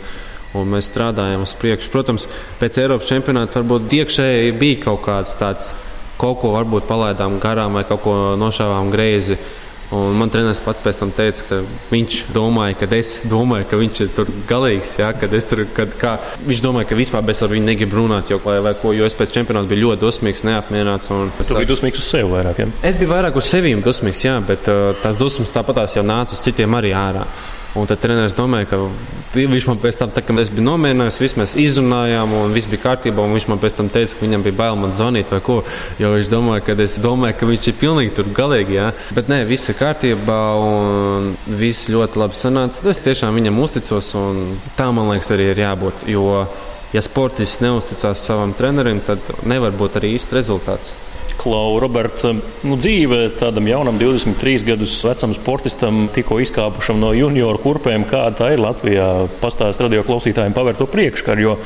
un 0.55 0.71
mēs 0.75 0.91
strādājam 0.93 1.45
uz 1.45 1.55
priekšu. 1.59 1.91
Protams, 1.93 2.29
pēc 2.61 2.79
Eiropas 2.85 3.11
čempionāta 3.11 3.61
varbūt 3.61 3.99
iekšēji 4.01 4.55
bija 4.61 4.81
kaut 4.89 5.05
kāds 5.09 5.35
tāds, 5.41 5.75
kaut 6.21 6.41
ko 6.43 6.55
varbūt 6.55 6.89
palaidām 6.91 7.41
garām 7.43 7.79
vai 7.79 7.85
kaut 7.89 8.05
ko 8.07 8.17
nošāvām 8.41 8.93
greizi. 8.95 9.39
Un 9.95 10.17
man 10.17 10.31
treneris 10.33 10.63
pats 10.65 10.81
pēc 10.83 10.97
tam 10.99 11.11
teica, 11.15 11.45
ka 11.47 11.59
viņš 11.91 12.17
domāja, 12.35 12.75
ka 12.81 12.89
es 12.97 13.11
domāju, 13.31 13.67
ka 13.71 13.79
viņš 13.79 14.01
ir 14.01 14.09
tur 14.17 14.31
galīgs. 14.49 14.95
Ja, 14.99 15.11
kad 15.15 15.35
tur, 15.51 15.63
kad, 15.77 15.93
kā, 16.01 16.15
viņš 16.43 16.63
domāja, 16.65 16.89
ka 16.91 16.99
vispār 16.99 17.29
es 17.31 17.43
ar 17.45 17.53
viņu 17.53 17.69
negribu 17.69 18.01
runāt, 18.01 18.33
jo, 18.33 18.41
vai, 18.43 18.57
vai 18.65 18.73
ko, 18.81 18.95
jo 18.97 19.07
es 19.07 19.15
pēc 19.15 19.35
čempionāta 19.37 19.71
biju 19.71 19.91
ļoti 19.91 20.03
dusmīgs, 20.03 20.47
neapmierināts. 20.49 21.13
Tu 21.39 21.59
biji 21.61 21.71
dusmīgs 21.71 22.01
uz 22.01 22.09
sevi 22.09 22.33
vairāk. 22.33 22.65
Ja? 22.65 22.71
Es 22.91 22.99
biju 22.99 23.13
vairāk 23.13 23.39
uz 23.39 23.51
sevi 23.53 23.77
dusmīgs, 23.85 24.25
jā, 24.25 24.39
bet 24.49 24.73
uh, 24.73 24.97
tās 25.05 25.21
dusmas 25.21 25.53
tāpatās 25.55 25.99
jau 25.99 26.07
nāca 26.07 26.35
uz 26.35 26.43
citiem 26.43 26.81
arī 26.81 26.97
ārā. 26.97 27.29
Un 27.75 27.89
tad 27.91 27.99
treneris 27.99 28.37
domāja, 28.39 28.69
ka 28.71 28.79
viņš 29.35 29.65
man 29.67 29.81
pēc 29.83 29.97
tam, 29.99 30.11
tā, 30.15 30.23
kad 30.23 30.39
es 30.39 30.51
biju 30.53 30.63
nomierinājies, 30.69 31.17
viss 31.19 31.39
mēs 31.39 31.55
izrunājām, 31.59 32.35
un 32.39 32.53
viss 32.55 32.71
bija 32.71 32.85
kārtībā. 32.85 33.25
Viņš 33.33 33.47
man 33.51 33.59
pēc 33.63 33.75
tam 33.81 33.89
teica, 33.91 34.15
ka 34.15 34.23
viņam 34.23 34.45
bija 34.47 34.59
bail 34.61 34.79
man 34.79 34.95
zvanīt 34.95 35.33
vai 35.35 35.41
ko. 35.43 35.57
Jo 35.99 36.13
viņš 36.15 36.31
domāja, 36.31 36.63
ka 36.69 36.77
es 36.85 37.01
domāju, 37.03 37.39
ka 37.41 37.49
viņš 37.51 37.71
ir 37.73 37.79
pilnīgi 37.81 38.15
tur 38.15 38.31
galīgi. 38.37 38.77
Jā. 38.79 38.93
Bet 39.17 39.33
nē, 39.33 39.41
viss 39.49 39.73
ir 39.73 39.79
kārtībā, 39.81 40.39
un 40.63 41.33
viss 41.51 41.91
ļoti 41.91 42.23
labi 42.23 42.39
sanāca. 42.39 42.85
Es 42.93 43.03
tiešām 43.03 43.35
viņam 43.41 43.59
uzticos, 43.67 44.13
un 44.23 44.45
tā 44.79 44.93
man 44.95 45.11
liekas 45.11 45.35
arī 45.35 45.51
ir 45.51 45.65
jābūt. 45.65 46.07
Jo, 46.15 46.45
ja 46.95 47.03
sportists 47.03 47.65
neusticās 47.65 48.23
savam 48.23 48.55
trenerim, 48.55 49.03
tad 49.03 49.35
nevar 49.43 49.75
būt 49.75 49.99
arī 49.99 50.15
īsts 50.15 50.37
rezultāts. 50.37 50.95
Klau, 51.41 51.79
Roberta, 51.83 52.33
nu, 52.65 52.77
dzīve 52.79 53.27
tādam 53.41 53.67
jaunam, 53.69 53.99
23 54.01 54.65
gadus 54.69 54.95
vecam 55.05 55.35
sportistam, 55.37 56.07
tikko 56.15 56.39
izkāpušam 56.45 57.01
no 57.03 57.11
junioru 57.17 57.61
kurpēm, 57.63 58.07
kāda 58.09 58.39
tā 58.39 58.53
ir 58.55 58.63
Latvijā. 58.63 59.09
Pastāst 59.43 59.83
radio 59.83 60.05
klausītājiem, 60.07 60.57
pavērt 60.57 60.83
to 60.83 60.89
priekškaru. 60.91 61.57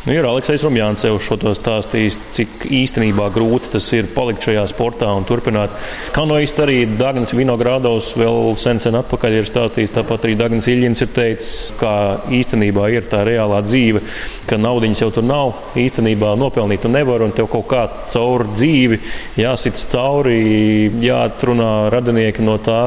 Nu, 0.00 0.14
ir 0.16 0.24
Aleksis 0.24 0.62
Rumjāns 0.64 1.02
šo 1.20 1.36
to 1.36 1.50
stāstījis, 1.52 2.16
cik 2.32 2.62
īstenībā 2.72 3.26
grūti 3.34 3.68
tas 3.74 3.84
ir 3.92 4.06
palikt 4.14 4.46
šajā 4.46 4.62
sportā 4.70 5.10
un 5.12 5.26
turpināt. 5.28 5.74
Kanoist 6.16 6.56
arī 6.64 6.86
Dārgans 6.88 7.34
Vinogradovs 7.36 8.14
vēl 8.16 8.54
sen, 8.56 8.80
sen 8.80 8.96
atpakaļ 8.96 9.36
ir 9.36 9.50
stāstījis. 9.50 9.92
Tāpat 9.98 10.24
arī 10.24 10.38
Dārgans 10.40 10.68
Iļņins 10.72 11.04
ir 11.04 11.10
teicis, 11.18 11.50
kā 11.76 11.92
īstenībā 12.32 12.86
ir 12.94 13.10
tā 13.12 13.20
reālā 13.28 13.58
dzīve, 13.66 14.00
ka 14.48 14.56
naudiņas 14.56 15.02
jau 15.04 15.10
tur 15.18 15.26
nav. 15.28 15.52
Īstenībā 15.84 16.32
nopelnīt 16.40 16.80
tu 16.86 16.88
nevari 16.88 17.28
un 17.28 17.36
tev 17.36 17.50
kaut 17.52 17.68
kā 17.68 17.84
caur 18.08 18.46
dzīvi 18.54 19.02
jāsit 19.42 19.84
cauri, 19.92 20.88
jāatrunā 21.04 21.90
radinieki 21.92 22.48
no 22.48 22.56
tā. 22.56 22.86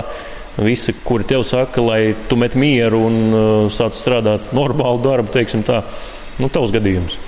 Visi, 0.58 0.98
kuri 1.06 1.30
tev 1.30 1.46
saka, 1.46 1.78
lai 1.82 2.02
tu 2.26 2.42
met 2.42 2.58
mieru 2.58 3.06
un 3.06 3.22
uh, 3.30 3.72
sāc 3.74 3.94
strādāt 3.98 4.50
normālu 4.58 5.06
darbu, 5.06 5.30
teiksim 5.38 5.62
tā. 5.66 5.84
Nu, 6.42 6.50
tavs 6.50 6.74
gadījums. 6.74 7.20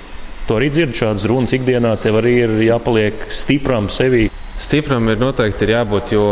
To 0.46 0.58
arī 0.60 0.70
dzird 0.70 0.94
šādas 0.94 1.26
runas 1.26 1.54
ikdienā. 1.56 1.96
Tev 1.98 2.20
arī 2.20 2.34
ir 2.44 2.56
jāpaliek 2.66 3.26
stipram 3.34 3.90
sevi. 3.90 4.28
Stipram 4.62 5.10
ir 5.12 5.18
noteikti 5.20 5.66
ir 5.66 5.74
jābūt, 5.74 6.14
jo 6.16 6.26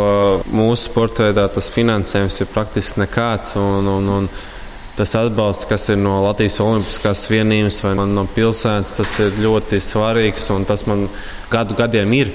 mūsu 0.48 0.88
sporta 0.88 1.26
veidā 1.26 1.44
tas 1.52 1.68
finansējums 1.74 2.40
ir 2.40 2.50
praktiski 2.54 3.02
nekāds. 3.02 3.56
Un, 3.60 3.90
un, 3.90 4.08
un 4.16 4.28
tas 4.96 5.12
atbalsts, 5.18 5.66
kas 5.68 5.88
ir 5.92 5.98
no 6.00 6.20
Latvijas 6.24 6.60
Olimpiskās 6.62 7.26
vienības 7.30 7.82
vai 7.84 7.94
no 7.98 8.24
pilsētas, 8.36 8.96
tas 9.00 9.14
ir 9.20 9.40
ļoti 9.44 9.82
svarīgs 9.82 10.48
un 10.54 10.66
tas 10.68 10.86
man 10.88 11.08
gadu 11.52 11.76
gadiem 11.78 12.14
ir. 12.16 12.32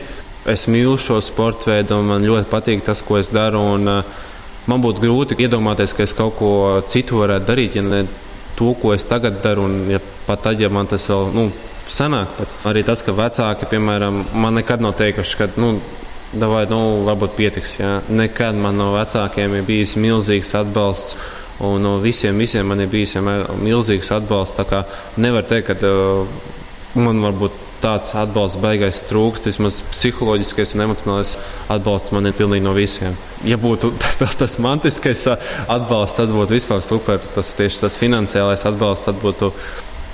Es 0.50 0.68
mīlu 0.72 0.98
šo 1.02 1.20
sporta 1.24 1.72
veidu 1.72 1.98
un 2.00 2.12
man 2.12 2.28
ļoti 2.28 2.52
patīk 2.52 2.84
tas, 2.86 3.02
ko 3.06 3.18
es 3.20 3.32
daru. 3.34 3.64
Un, 3.76 3.88
uh, 3.88 4.28
man 4.70 4.84
būtu 4.84 5.04
grūti 5.04 5.40
iedomāties, 5.40 5.96
ka 5.96 6.06
es 6.06 6.14
kaut 6.16 6.38
ko 6.40 6.52
citu 6.88 7.24
varētu 7.24 7.48
darīt, 7.50 7.80
ja 7.80 7.86
ne 7.86 8.04
to, 8.58 8.74
ko 8.82 8.94
es 8.96 9.06
tagad 9.08 9.42
daru. 9.44 9.68
Un, 9.70 9.82
ja 9.92 10.02
pat 10.28 10.46
tad, 10.48 10.62
ja 10.62 10.70
man 10.74 10.90
tas 10.90 11.08
vēl 11.10 11.32
nu, 11.36 11.50
sanāk, 11.90 12.42
arī 12.70 12.84
tas, 12.88 13.04
ka 13.06 13.16
vecāki, 13.18 13.70
piemēram, 13.72 14.24
man 14.34 14.60
nekad 14.60 14.84
nav 14.84 14.98
teikuši, 15.00 15.40
ka. 15.40 15.50
Nu, 15.60 15.78
Davai, 16.30 16.68
nu, 16.70 17.02
varbūt 17.08 17.34
pietiks. 17.34 17.80
Jā. 17.80 17.96
Nekad 18.14 18.54
man 18.54 18.78
no 18.78 18.92
vecākiem 18.94 19.56
ir 19.58 19.64
bijis 19.66 19.96
milzīgs 19.98 20.52
atbalsts. 20.60 21.18
Un 21.66 21.82
no 21.84 21.96
visiem, 22.04 22.38
visiem 22.38 22.70
man 22.70 22.84
ir 22.84 22.92
bijis 22.92 23.16
milzīgs 23.18 24.12
atbalsts. 24.14 24.62
Nevar 25.18 25.48
teikt, 25.50 25.74
ka 25.74 25.90
uh, 25.90 26.30
man 27.02 27.24
varbūt 27.26 27.58
tāds 27.84 28.14
atbalsts 28.18 28.60
beigās 28.62 29.02
trūkst. 29.08 29.50
Vismaz 29.50 29.82
psiholoģiskais 29.92 30.76
un 30.76 30.86
emocionālais 30.88 31.36
atbalsts 31.72 32.14
man 32.16 32.30
ir 32.30 32.38
pilnīgi 32.38 32.66
no 32.66 32.74
visiem. 32.78 33.18
Ja 33.48 33.60
būtu 33.62 33.92
tas 34.42 34.58
mantiskais 34.62 35.26
atbalsts, 35.30 36.18
tad 36.20 36.34
būtu 36.36 36.58
vispār 36.58 36.84
super. 36.86 37.22
Tas 37.36 37.54
tieši 37.58 37.86
tas 37.86 38.00
finansiālais 38.02 38.66
atbalsts, 38.70 39.08
tad 39.10 39.22
būtu 39.24 39.54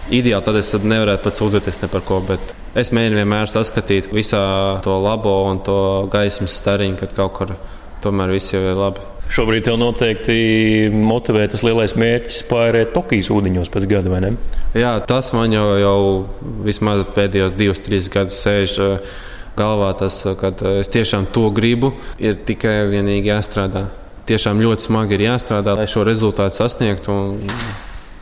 ideāli. 0.09 0.45
Tad 0.45 0.61
es 0.61 0.73
nevarētu 0.75 1.25
pat 1.25 1.39
sūdzēties 1.39 1.81
ne 1.83 1.91
par 1.91 2.05
ko. 2.07 2.21
Bet 2.25 2.55
es 2.77 2.93
mēģinu 2.95 3.21
vienmēr 3.23 3.51
saskatīt 3.51 4.11
visā 4.13 4.45
to 4.85 4.99
labo 5.01 5.39
un 5.49 5.63
to 5.65 5.79
gaismas 6.13 6.57
stariņu, 6.61 7.01
kad 7.01 7.17
kaut 7.17 7.37
kur 7.39 7.57
tomēr 8.05 8.35
viss 8.35 8.53
jau 8.53 8.61
ir 8.61 8.77
labi. 8.77 9.14
Šobrīd 9.25 9.65
tev 9.65 9.79
noteikti 9.81 10.35
motivē 10.93 11.47
tas 11.49 11.63
lielais 11.65 11.95
mērķis 11.97 12.43
pārēt 12.49 12.93
Tokijas 12.93 13.31
ūdeņos 13.33 13.71
pēc 13.73 13.87
gada, 13.89 14.11
vai 14.13 14.19
ne? 14.21 14.33
Jā, 14.77 14.93
tas 15.09 15.31
man 15.33 15.53
jau, 15.55 15.65
jau 15.81 15.99
vismaz 16.65 17.01
pēdējos 17.15 17.55
divus, 17.57 17.81
trīs 17.85 18.09
gadus 18.13 18.37
sēž 18.45 18.75
uh, 18.83 19.15
galvā. 19.57 19.89
Tas, 19.97 20.19
uh, 20.27 20.37
ka 20.37 20.53
uh, 20.53 20.77
es 20.83 20.91
tiešām 20.93 21.25
to 21.33 21.47
gribu, 21.55 21.95
ir 22.21 22.37
tikai 22.45 22.83
vienīgi 22.93 23.33
jāstrādā. 23.33 23.87
Tiešām 24.29 24.61
ļoti 24.61 24.87
smagi 24.87 25.17
ir 25.17 25.27
jāstrādā, 25.27 25.73
lai 25.77 25.89
šo 25.89 26.05
rezultātu 26.05 26.59
sasniegtu. 26.59 27.13
Un 27.15 27.57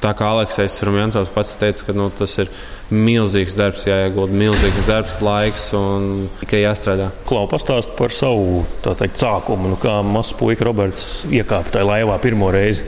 tā 0.04 0.16
kā 0.20 0.32
Aleksis 0.32 0.82
Rumjansovs 0.88 1.32
pats 1.36 1.56
teica, 1.60 1.90
ka 1.90 1.96
nu, 1.96 2.10
tas 2.16 2.38
ir 2.40 2.52
milzīgs 2.94 3.56
darbs, 3.58 3.86
jāiegulda 3.88 4.38
milzīgs 4.38 4.88
darbs, 4.88 5.20
laiks 5.24 5.70
un 5.78 6.28
tikai 6.42 6.64
jāstrādā. 6.64 7.10
Klau 7.28 7.48
pastāst 7.52 7.96
par 7.98 8.14
savu 8.14 8.62
teikt, 8.86 9.20
sākumu, 9.22 9.74
nu, 9.74 9.80
kā 9.82 10.00
mazs 10.06 10.36
puika 10.40 10.68
Roberts 10.68 11.26
iekāpa 11.32 11.76
tajā 11.78 11.90
laivā 11.90 12.20
pirmo 12.24 12.52
reizi. 12.54 12.86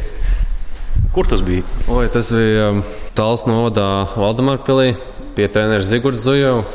Kur 1.16 1.28
tas 1.32 1.44
bija? 1.46 1.64
Oi, 1.92 2.08
tas 2.12 2.32
bija 2.36 2.72
um, 2.74 2.82
Tāls 3.16 3.46
novadā 3.48 3.88
Valdemārpilī 4.20 4.96
pie 5.36 5.48
treneris 5.52 5.88
Zigorda 5.88 6.20
Zujova. 6.20 6.66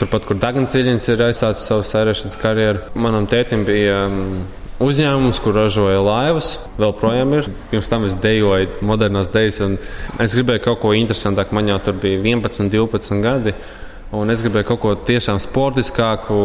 Turpat, 0.00 0.24
kur 0.28 0.36
Ciļņins 0.40 1.08
ir 1.12 1.24
aizsācis 1.24 1.66
savu 1.68 1.84
sērēšanas 1.88 2.40
karjeru. 2.40 2.80
Manam 2.94 3.28
tētim 3.28 3.64
bija 3.68 4.06
um, 4.10 4.42
uzņēmums, 4.82 5.40
kur 5.42 5.56
ražoja 5.56 6.02
laivas, 6.04 6.50
vēl 6.80 6.92
projām 6.98 7.32
ir. 7.38 7.48
Pirms 7.70 7.90
tam 7.92 8.04
es 8.08 8.16
dejoju 8.20 8.84
modernās 8.86 9.32
dejas, 9.32 9.62
un 9.64 9.78
es 10.22 10.36
gribēju 10.36 10.64
kaut 10.68 10.82
ko 10.84 10.92
interesantāku. 10.96 11.56
Man 11.56 11.70
jau 11.72 11.80
tur 11.82 11.98
bija 12.02 12.20
11, 12.20 12.70
12 12.72 13.24
gadi. 13.24 13.56
Un 14.14 14.30
es 14.30 14.40
gribēju 14.44 14.68
kaut 14.68 14.80
ko 14.84 14.92
tiešām 15.08 15.40
sportiskāku, 15.42 16.36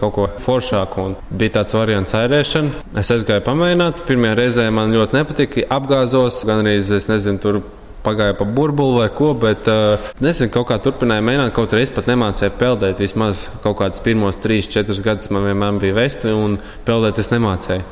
kaut 0.00 0.12
ko 0.14 0.26
foršāku. 0.44 1.06
Un 1.08 1.14
bija 1.32 1.54
tāds 1.60 1.74
variants 1.78 2.12
airēšana. 2.18 2.84
Es 3.00 3.10
aizgāju 3.14 3.44
pamēģināt. 3.46 4.04
Pirmajā 4.08 4.36
reizē 4.36 4.66
man 4.74 4.92
ļoti 4.92 5.16
nepatika. 5.16 5.64
Apgāzos, 5.78 6.42
gan 6.46 6.60
arī 6.60 6.76
es 6.82 7.08
nezinu, 7.08 7.40
tur 7.40 7.62
pagāja 8.06 8.36
pa 8.38 8.46
burbuli 8.46 9.00
vai 9.00 9.10
ko, 9.14 9.32
bet 9.42 9.66
uh, 9.70 10.08
nezinu, 10.22 10.52
kaut 10.54 10.70
kā 10.70 10.78
turpināja 10.82 11.24
mēģināt. 11.26 11.54
Kaut 11.56 11.74
es 11.76 11.92
pat 11.92 12.08
nemācīju 12.10 12.54
peldēt. 12.60 13.02
Vismaz 13.02 13.46
kaut 13.64 13.80
kādus 13.82 14.02
pirmos 14.04 14.38
trīs, 14.42 14.70
četrus 14.70 15.02
gadus 15.04 15.32
man 15.34 15.48
vienmēr 15.50 15.80
bija 15.82 15.98
vesti, 15.98 16.30
un 16.32 16.60
peldēt 16.86 17.18
es 17.22 17.32
nemācīju. 17.34 17.86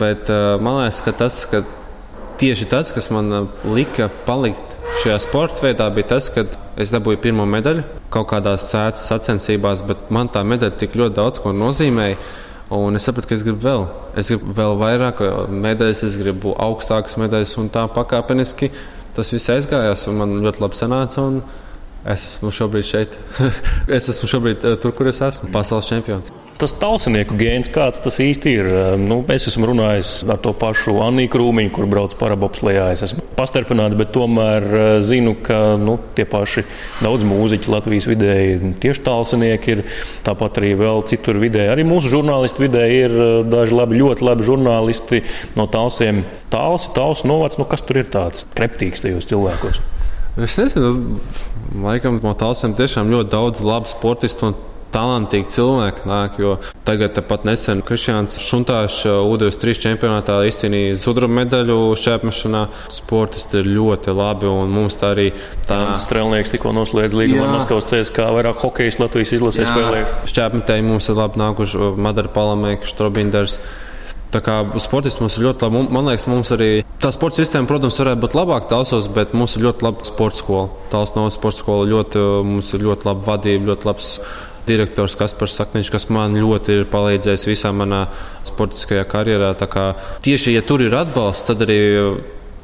Bet 0.00 0.28
uh, 0.28 0.56
man 0.60 0.82
liekas, 0.82 1.00
ka 1.06 1.16
tas, 1.24 1.42
ka 1.48 1.64
tieši 2.40 2.68
tas, 2.68 2.92
kas 2.92 3.10
man 3.12 3.48
lika 3.68 4.10
palikt 4.26 4.76
šajā 5.02 5.16
sporta 5.24 5.64
veidā, 5.64 5.88
bija 5.94 6.14
tas, 6.14 6.28
ka 6.32 6.44
es 6.80 6.92
dabūju 6.92 7.20
pirmo 7.24 7.46
medaļu 7.48 7.84
kaut 8.12 8.30
kādās 8.32 8.68
sēdes 8.72 9.04
sacensībās, 9.10 9.84
bet 9.86 10.08
man 10.12 10.30
tā 10.32 10.42
medaļa 10.46 10.78
tik 10.80 10.96
ļoti 10.98 11.16
daudz 11.18 11.42
ko 11.42 11.52
nozīmēja. 11.56 12.18
Un 12.70 12.94
es 12.94 13.02
sapratu, 13.06 13.26
ka 13.26 13.34
es 13.34 13.42
gribu 13.42 13.64
vēl. 13.64 13.84
Es 14.20 14.30
gribu 14.30 14.54
vēl 14.54 14.76
vairāk 14.78 15.20
medaļas, 15.50 16.04
es 16.06 16.18
gribu 16.20 16.54
augstākas 16.54 17.18
medaļas 17.18 17.56
un 17.58 17.70
tā 17.74 17.82
pakāpeniski 17.90 18.70
tas 19.16 19.32
viss 19.34 19.50
aizgājās, 19.52 20.06
un 20.10 20.20
man 20.20 20.36
ļoti 20.44 20.64
labi 20.64 20.78
sanāca. 20.78 21.26
Es 22.00 22.22
esmu 22.34 22.52
šobrīd 22.56 22.86
šeit. 22.88 23.18
es 23.98 24.08
esmu 24.08 24.30
šobrīd 24.30 24.64
eh, 24.64 24.78
tur, 24.80 24.94
kur 24.96 25.10
es 25.10 25.20
esmu. 25.24 25.50
Pasaules 25.52 25.88
čempions. 25.90 26.32
Tas 26.60 26.74
talsinieku 26.76 27.38
gēns, 27.40 27.70
kāds 27.72 28.02
tas 28.04 28.18
īsti 28.20 28.50
ir. 28.52 28.66
Ehm, 28.68 29.04
nu, 29.08 29.16
es 29.32 29.46
esmu 29.48 29.70
runājis 29.70 30.10
ar 30.28 30.36
to 30.44 30.50
pašu 30.52 30.98
Anniju 31.00 31.30
Krūmiņu, 31.32 31.70
kur 31.72 31.86
brauc 31.88 32.12
parabopslējā. 32.20 32.90
Es 32.92 33.04
esmu 33.06 33.24
pastarpināts, 33.38 33.96
bet 33.96 34.12
tomēr 34.12 34.66
eh, 34.68 34.88
zinu, 35.00 35.32
ka 35.40 35.78
nu, 35.80 35.96
tie 36.18 36.26
paši 36.28 36.66
daudz 37.00 37.24
mūziķi 37.24 37.72
Latvijas 37.72 38.10
vidē 38.10 38.36
tieši 38.82 39.04
talsinieki 39.08 39.72
ir. 39.72 39.84
Tāpat 40.26 40.60
arī 40.60 40.74
vēl 40.82 41.00
citur 41.08 41.40
vidē. 41.40 41.70
Arī 41.72 41.88
mūsu 41.88 42.12
žurnālistu 42.12 42.66
vidē 42.66 42.84
ir 42.92 43.16
eh, 43.16 43.32
daži 43.48 43.80
labi, 43.80 43.96
ļoti 44.04 44.28
labi 44.28 44.44
žurnālisti 44.50 45.24
no 45.56 45.64
talsiem. 45.64 46.26
Tāls, 46.52 46.90
tāls 46.92 47.24
novacs, 47.24 47.56
nu 47.56 47.64
kas 47.70 47.88
tur 47.88 48.02
ir 48.02 48.12
tāds 48.12 48.44
kreptīgs 48.52 49.00
tajos 49.00 49.32
cilvēkos? 49.32 49.80
Es 50.44 50.60
nezinu, 50.60 51.16
laikam 51.88 52.20
no 52.20 52.36
tālsiem 52.36 52.76
tiešām 52.76 53.08
ļoti 53.16 53.32
daudz 53.32 53.64
labu 53.64 53.88
sportistu. 53.88 54.52
Talantīgi 54.90 55.46
cilvēki 55.54 56.08
nāk, 56.10 56.38
tagad 56.86 57.18
pat 57.28 57.44
nesen 57.46 57.78
Kristians 57.86 58.40
Šuntāšs 58.42 59.04
U23 59.06 59.78
čempionātā 59.84 60.40
izcīnīja 60.50 60.96
sudraba 60.98 61.36
medaļu 61.40 61.76
šķērsmešanā. 62.00 62.64
Sportisti 62.90 63.60
ir 63.60 63.70
ļoti 63.70 64.14
labi, 64.18 64.48
un 64.50 64.72
mums 64.74 64.98
tā 64.98 65.12
arī 65.14 65.28
tā 65.68 65.78
strēlnieks 65.94 66.50
tikko 66.56 66.74
noslēdz 66.74 67.14
līgumu 67.20 67.44
ar 67.46 67.54
Maskavas 67.54 67.90
CSK, 67.92 68.26
vairāk 68.34 68.64
hokejas 68.64 68.98
Latvijas 69.02 69.36
izlasē 69.38 69.68
spēlējuši. 69.70 70.18
Šķērsmetēji 70.34 70.88
mums 70.88 71.10
ir 71.12 71.22
labi 71.22 71.44
nākuši 71.44 71.92
Madara 72.08 72.34
Palamēka, 72.34 72.90
Štrobinders. 72.90 73.60
Tā 74.30 74.38
kā 74.46 74.60
sportists 74.78 75.18
mums 75.18 75.36
ir 75.38 75.48
ļoti 75.48 75.66
labi. 75.66 75.80
Man 75.90 76.06
liekas, 76.06 76.28
mums 76.30 76.52
arī 76.54 76.68
tā 77.02 77.10
sporta 77.14 77.40
sistēma, 77.40 77.66
protams, 77.66 77.96
varētu 77.98 78.22
būt 78.22 78.36
labāka 78.38 78.70
tālsos, 78.70 79.08
bet 79.10 79.32
mums 79.34 79.56
ir 79.58 79.64
ļoti 79.66 79.86
laba 79.86 80.06
sporta 80.06 80.38
skola. 80.38 80.68
Tāls 80.92 81.16
no 81.16 81.24
sporta 81.34 81.58
skola 81.64 81.88
ļoti, 81.90 82.22
mums 82.46 82.70
ir 82.76 82.84
ļoti 82.86 83.10
laba 83.10 83.26
vadība, 83.32 83.72
ļoti 83.72 83.90
labs 83.90 84.12
direktors 84.70 85.16
Kaspars 85.18 85.58
Sakniņš, 85.58 85.90
kas 85.92 86.08
man 86.14 86.38
ļoti 86.38 86.78
ir 86.78 86.86
palīdzējis 86.92 87.46
visā 87.50 87.72
manā 87.74 88.04
sportiskajā 88.48 89.04
karjerā. 89.10 89.52
Tieši, 90.24 90.54
ja 90.54 90.62
tur 90.66 90.84
ir 90.86 90.96
atbalsts, 90.96 91.48
tad 91.50 91.66
arī 91.66 91.80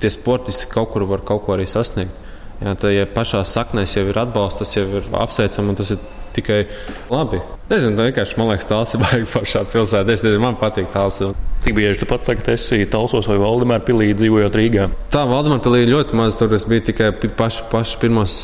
tie 0.03 0.13
sportisti 0.13 0.71
kaut 0.71 0.93
kur 0.95 1.07
var 1.11 1.25
kaut 1.27 1.45
ko 1.47 1.57
arī 1.57 1.67
sasniegt. 1.71 2.25
Jā, 2.63 2.73
tā, 2.81 2.93
ja 2.95 3.05
pašā 3.11 3.43
saknēs 3.45 3.99
jau 3.99 4.07
ir 4.09 4.17
atbalsts, 4.17 4.63
tas 4.63 4.77
jau 4.79 4.87
ir 4.89 5.13
apsveicami 5.13 5.75
un 5.75 5.79
tas 5.83 5.93
ir 5.93 6.01
tikai 6.37 6.65
labi. 7.13 7.43
Nezinu, 7.67 7.99
vienkārši 7.99 8.37
man 8.39 8.53
liekas, 8.53 8.69
tās 8.71 8.95
ir 8.95 9.01
baigi 9.03 9.27
pašā 9.27 9.65
pilsētā. 9.73 10.15
Es 10.15 10.23
nezinu, 10.23 10.39
man 10.45 10.55
patīk 10.61 10.87
tās. 10.93 11.19
Cik 11.65 11.75
bieži 11.75 11.99
tu 11.99 12.07
pats 12.07 12.29
tagad 12.29 12.47
esi 12.53 12.85
Talsos 12.87 13.27
vai 13.27 13.41
Valdemāra 13.43 13.83
pilī 13.83 14.13
dzīvojot 14.15 14.55
Rīgā? 14.55 14.85
Tā 15.11 15.25
Valdemāra 15.27 15.65
pilī 15.65 15.81
ļoti 15.91 16.15
maz. 16.15 16.37
Tur 16.39 16.55
es 16.55 16.63
biju 16.71 16.85
tikai 16.93 17.09
paši, 17.11 17.65
paši 17.73 17.99
pirmos 17.99 18.37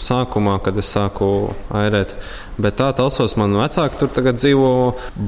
sākumā, 0.00 0.54
kad 0.64 0.80
es 0.80 0.88
sāku 0.94 1.28
airēt. 1.68 2.14
Bet 2.56 2.78
tā 2.80 2.88
Talsos 2.96 3.36
man 3.36 3.58
vecāki 3.60 4.00
tur 4.00 4.08
tagad 4.16 4.40
dzīvo. 4.40 4.72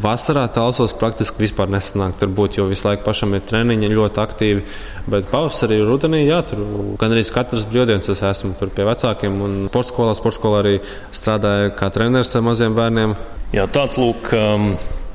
Vasarā 0.07 0.47
Talsos 0.57 0.97
praktiski 0.97 1.45
vispār 1.45 1.69
nesanāk 1.77 2.17
tur 2.23 2.33
būt, 2.33 2.57
jo 2.57 2.71
visu 2.73 2.89
laiku 2.89 3.05
pašam 3.05 3.37
ir 3.37 3.45
treniņi 3.45 3.93
ļoti 3.93 4.25
aktīvi. 4.25 4.65
Bet 5.13 5.29
pavasarī, 5.29 5.83
rudenī, 5.85 6.23
jā, 6.31 6.41
tur 6.49 6.65
gan 6.97 7.13
arī 7.13 7.29
katrs 7.29 7.69
brīvdienas 7.69 8.09
es 8.09 8.25
esmu 8.25 8.57
tur 8.57 8.73
pie 8.73 8.89
vecākiem. 8.89 9.41
Un 9.45 9.63
sporta 9.69 9.93
skolā, 9.93 10.17
sporta 10.17 10.41
skolā 10.41 10.65
arī 10.65 10.77
strādāju 11.13 11.77
kā 11.77 11.93
treneris 11.93 12.33
ar 12.41 12.49
maziem 12.49 12.81
bērniem. 12.81 13.17
Jā, 13.55 13.69
tāds 13.71 14.01
lūk. 14.01 14.35
Um 14.35 14.75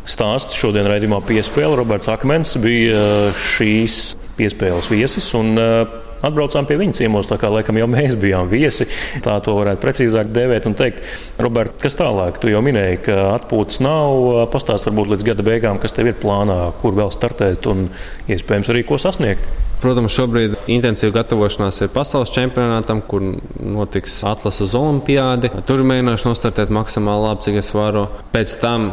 stāsts 0.09 0.57
šodien 0.57 0.87
raidījumā 0.89 1.21
piespēle. 1.27 1.77
Roberts 1.77 2.09
Akmens 2.09 2.55
bija 2.61 2.97
uh, 2.97 3.33
šīs 3.37 4.15
piespēles 4.39 4.89
viesis. 4.89 5.27
Un, 5.37 5.53
uh, 5.59 5.97
Atbraucām 6.19 6.65
pie 6.67 6.75
viņa 6.75 6.97
ciemos, 6.97 7.29
tā 7.31 7.37
kā 7.39 7.47
laikam 7.47 7.77
jau 7.79 7.85
mēs 7.87 8.17
bijām 8.19 8.49
viesi. 8.51 8.89
Tā 9.23 9.37
to 9.43 9.53
varētu 9.55 9.79
precīzāk 9.85 10.33
dēvēt 10.35 10.67
un 10.67 10.75
teikt. 10.75 10.99
Robert, 11.39 11.77
kas 11.79 11.95
tālāk? 11.95 12.41
Tu 12.43 12.51
jau 12.51 12.59
minēji, 12.65 12.99
ka 13.05 13.15
atpūtas 13.37 13.79
nav. 13.85 14.49
Pastāst 14.51 14.89
varbūt 14.89 15.13
līdz 15.13 15.27
gada 15.29 15.45
beigām, 15.47 15.79
kas 15.79 15.95
tev 15.95 16.11
ir 16.11 16.19
plānā, 16.19 16.59
kur 16.81 16.97
vēl 16.97 17.13
startēt 17.15 17.69
un 17.71 17.87
iespējams 18.27 18.73
arī 18.73 18.83
ko 18.89 18.99
sasniegt. 18.99 19.47
Protams, 19.79 20.11
šobrīd 20.11 20.57
intensīva 20.67 21.21
gatavošanās 21.21 21.77
ir 21.85 21.91
pasaules 21.93 22.33
čempionātam, 22.35 22.99
kur 22.99 23.23
notiks 23.63 24.17
atlases 24.27 24.65
uz 24.67 24.75
olimpiādi. 24.75 25.53
Tur 25.69 25.85
mēģināšu 25.87 26.27
nostartēt 26.27 26.73
maksimāli 26.75 27.29
labi, 27.29 27.45
cik 27.47 27.59
es 27.61 27.71
varu. 27.71 28.09
Pēc 28.33 28.57
tam 28.59 28.89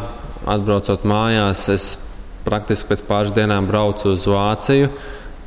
atbraucot 0.46 1.02
mājās, 1.10 1.66
es 1.74 1.88
praktiski 2.46 2.92
pēc 2.92 3.02
pāris 3.08 3.34
dienām 3.34 3.66
braucu 3.66 4.12
uz 4.14 4.28
Vāciju. 4.30 4.92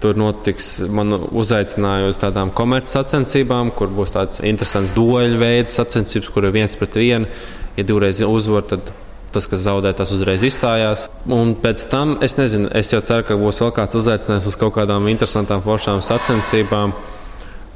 Tur 0.03 0.19
notiks, 0.19 0.77
man 0.95 1.15
uzaicināja 1.15 2.11
uz 2.11 2.19
tādām 2.19 2.51
komercsacensībām, 2.55 3.71
kur 3.75 3.91
būs 3.95 4.15
tāds 4.15 4.43
interesants 4.43 4.95
dueļu 4.95 5.39
veids 5.39 5.79
sacensības, 5.79 6.31
kur 6.35 6.47
ir 6.47 6.55
viens 6.55 6.75
pret 6.79 6.99
vienu. 6.99 7.31
Ja 7.79 7.87
divreiz 7.87 8.19
uzvar, 8.27 8.67
tad 8.67 8.91
tas, 9.33 9.47
kas 9.49 9.63
zaudē, 9.65 9.93
tas 9.97 10.11
uzreiz 10.15 10.43
izstājās. 10.45 11.07
Un 11.25 11.53
pēc 11.59 11.85
tam 11.91 12.17
es 12.25 12.37
nezinu, 12.39 12.71
es 12.75 12.91
jau 12.93 13.01
ceru, 13.05 13.25
ka 13.27 13.37
būs 13.39 13.61
vēl 13.63 13.73
kāds 13.75 13.99
uzaicinājums 13.99 14.49
uz 14.49 14.57
kaut 14.59 14.75
kādām 14.77 15.07
interesantām, 15.11 15.63
foršām 15.65 16.01
sacensībām. 16.05 16.95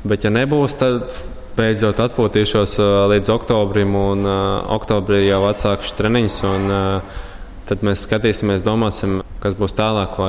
Bet, 0.03 0.25
ja 0.25 0.33
nebūs, 0.33 0.75
tad 0.79 1.13
beidzot 1.57 2.01
atpūtīšos 2.03 2.77
uh, 2.81 2.93
līdz 3.13 3.29
oktobrim, 3.33 3.93
un 3.95 4.25
uh, 4.25 4.39
oktobrī 4.75 5.23
jau 5.27 5.43
atsākšu 5.49 5.95
treniņus. 5.99 6.39
Un, 6.49 6.65
uh, 6.73 7.21
tad 7.69 7.85
mēs 7.85 8.07
skatīsimies, 8.07 8.65
domāsim, 8.65 9.21
kas 9.43 9.55
būs 9.59 9.77
tālāk. 9.77 10.19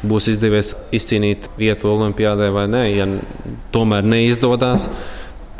Būs 0.00 0.30
izdevies 0.32 0.72
izcīnīt 0.96 1.50
vietu 1.60 1.90
Olimpijādē 1.92 2.48
vai 2.54 2.64
nē. 2.72 2.84
Ja 2.94 3.06
tomēr 3.74 4.06
neizdodas, 4.08 4.86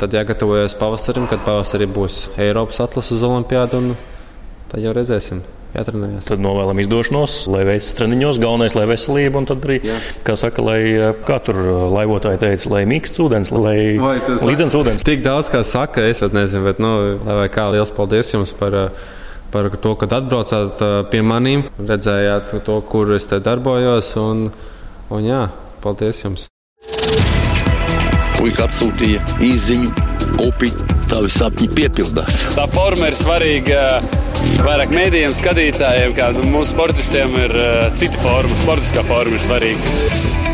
tad 0.01 0.15
jāgatavojas 0.17 0.73
pavasarim, 0.79 1.27
kad 1.29 1.43
pavasarī 1.45 1.85
būs 1.85 2.23
Eiropas 2.41 2.81
atlases 2.81 3.21
un 3.27 3.45
tad 4.71 4.83
jau 4.83 4.93
redzēsim 4.95 5.41
jātrenējas. 5.75 6.27
Tad 6.27 6.41
novēlam 6.43 6.79
izdošanos, 6.83 7.35
lai 7.51 7.63
veicas 7.67 7.93
treniņos, 7.95 8.39
galvenais, 8.43 8.75
lai 8.75 8.87
veselība, 8.89 9.39
un 9.39 9.47
tad 9.49 9.63
arī, 9.67 9.79
Jā. 9.87 9.97
kā 10.27 10.35
saka, 10.39 10.63
lai, 10.65 10.79
kā 11.27 11.39
tur 11.43 11.59
laivotāji 11.93 12.41
teica, 12.43 12.73
lai 12.73 12.83
mīksts 12.89 13.23
ūdens, 13.23 13.53
lai 13.55 13.77
līdzens 14.41 14.77
ūdens. 14.79 15.07
Tik 15.07 15.23
daudz, 15.27 15.51
kā 15.53 15.63
saka, 15.67 16.03
es 16.11 16.23
pat 16.23 16.35
nezinu, 16.35 16.65
bet, 16.67 16.83
nu, 16.83 16.93
vai 17.23 17.47
kā 17.53 17.69
liels 17.71 17.93
paldies 17.95 18.35
jums 18.35 18.55
par 18.57 18.77
par 19.51 19.67
to, 19.83 19.95
ka 19.99 20.07
atbraucāt 20.07 20.79
pie 21.11 21.19
maniem, 21.27 21.65
redzējāt 21.75 22.53
to, 22.63 22.77
kur 22.87 23.11
es 23.17 23.27
te 23.27 23.41
darbojos. 23.43 24.13
Un, 24.21 24.47
un 25.11 25.27
jā, 25.27 25.43
paldies 25.83 26.23
jums! 26.23 26.47
Puika 28.39 28.65
atsūtīja 28.65 29.19
īziņu, 29.43 29.91
upi, 30.47 30.71
tavi 31.11 31.31
sapņi 31.33 31.69
piepildās. 31.75 32.37
Tā 32.55 32.67
forma 32.71 33.09
ir 33.11 33.17
svarīga 33.19 33.81
vairāk 34.63 34.93
mēdījiem, 34.95 35.35
skatītājiem, 35.37 36.15
kā 36.17 36.31
mūsu 36.45 36.71
sportistiem 36.75 37.35
ir 37.43 37.57
uh, 37.57 37.83
cita 37.99 38.21
forma, 38.23 38.63
sportiskā 38.63 39.05
forma 39.09 39.37
ir 39.37 39.45
svarīga. 39.49 40.50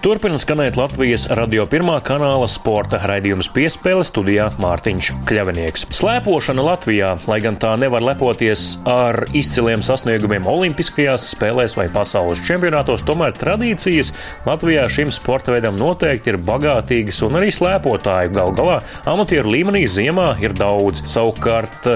Turpina 0.00 0.38
skanēt 0.40 0.78
Latvijas 0.80 1.26
radio 1.36 1.66
pirmā 1.68 1.98
kanāla 2.00 2.46
sporta 2.48 2.96
raidījums 3.04 3.50
piespēle 3.52 4.00
studijā 4.08 4.46
Mārtiņš 4.56 5.10
Kļavinieks. 5.28 5.82
Slēpošana 5.92 6.62
Latvijā, 6.64 7.10
lai 7.28 7.36
gan 7.44 7.58
tā 7.60 7.74
nevar 7.76 8.00
lepoties 8.06 8.78
ar 8.88 9.26
izciliem 9.36 9.84
sasniegumiem 9.84 10.48
Olimpiskajās 10.48 11.26
spēlēs 11.34 11.76
vai 11.76 11.90
pasaules 11.92 12.40
čempionātos, 12.48 13.04
tomēr 13.04 13.34
tradīcijas 13.36 14.14
Latvijā 14.48 14.86
šim 14.88 15.12
sporta 15.12 15.52
veidam 15.52 15.76
noteikti 15.76 16.32
ir 16.32 16.40
bagātīgas 16.48 17.20
un 17.28 17.36
arī 17.36 17.52
slēpotāju 17.52 18.32
gal 18.38 18.56
galā 18.56 18.78
amatieru 19.04 19.52
līmenī 19.52 19.84
ziemā 19.84 20.30
ir 20.40 20.56
daudz. 20.56 21.04
Savukārt 21.12 21.90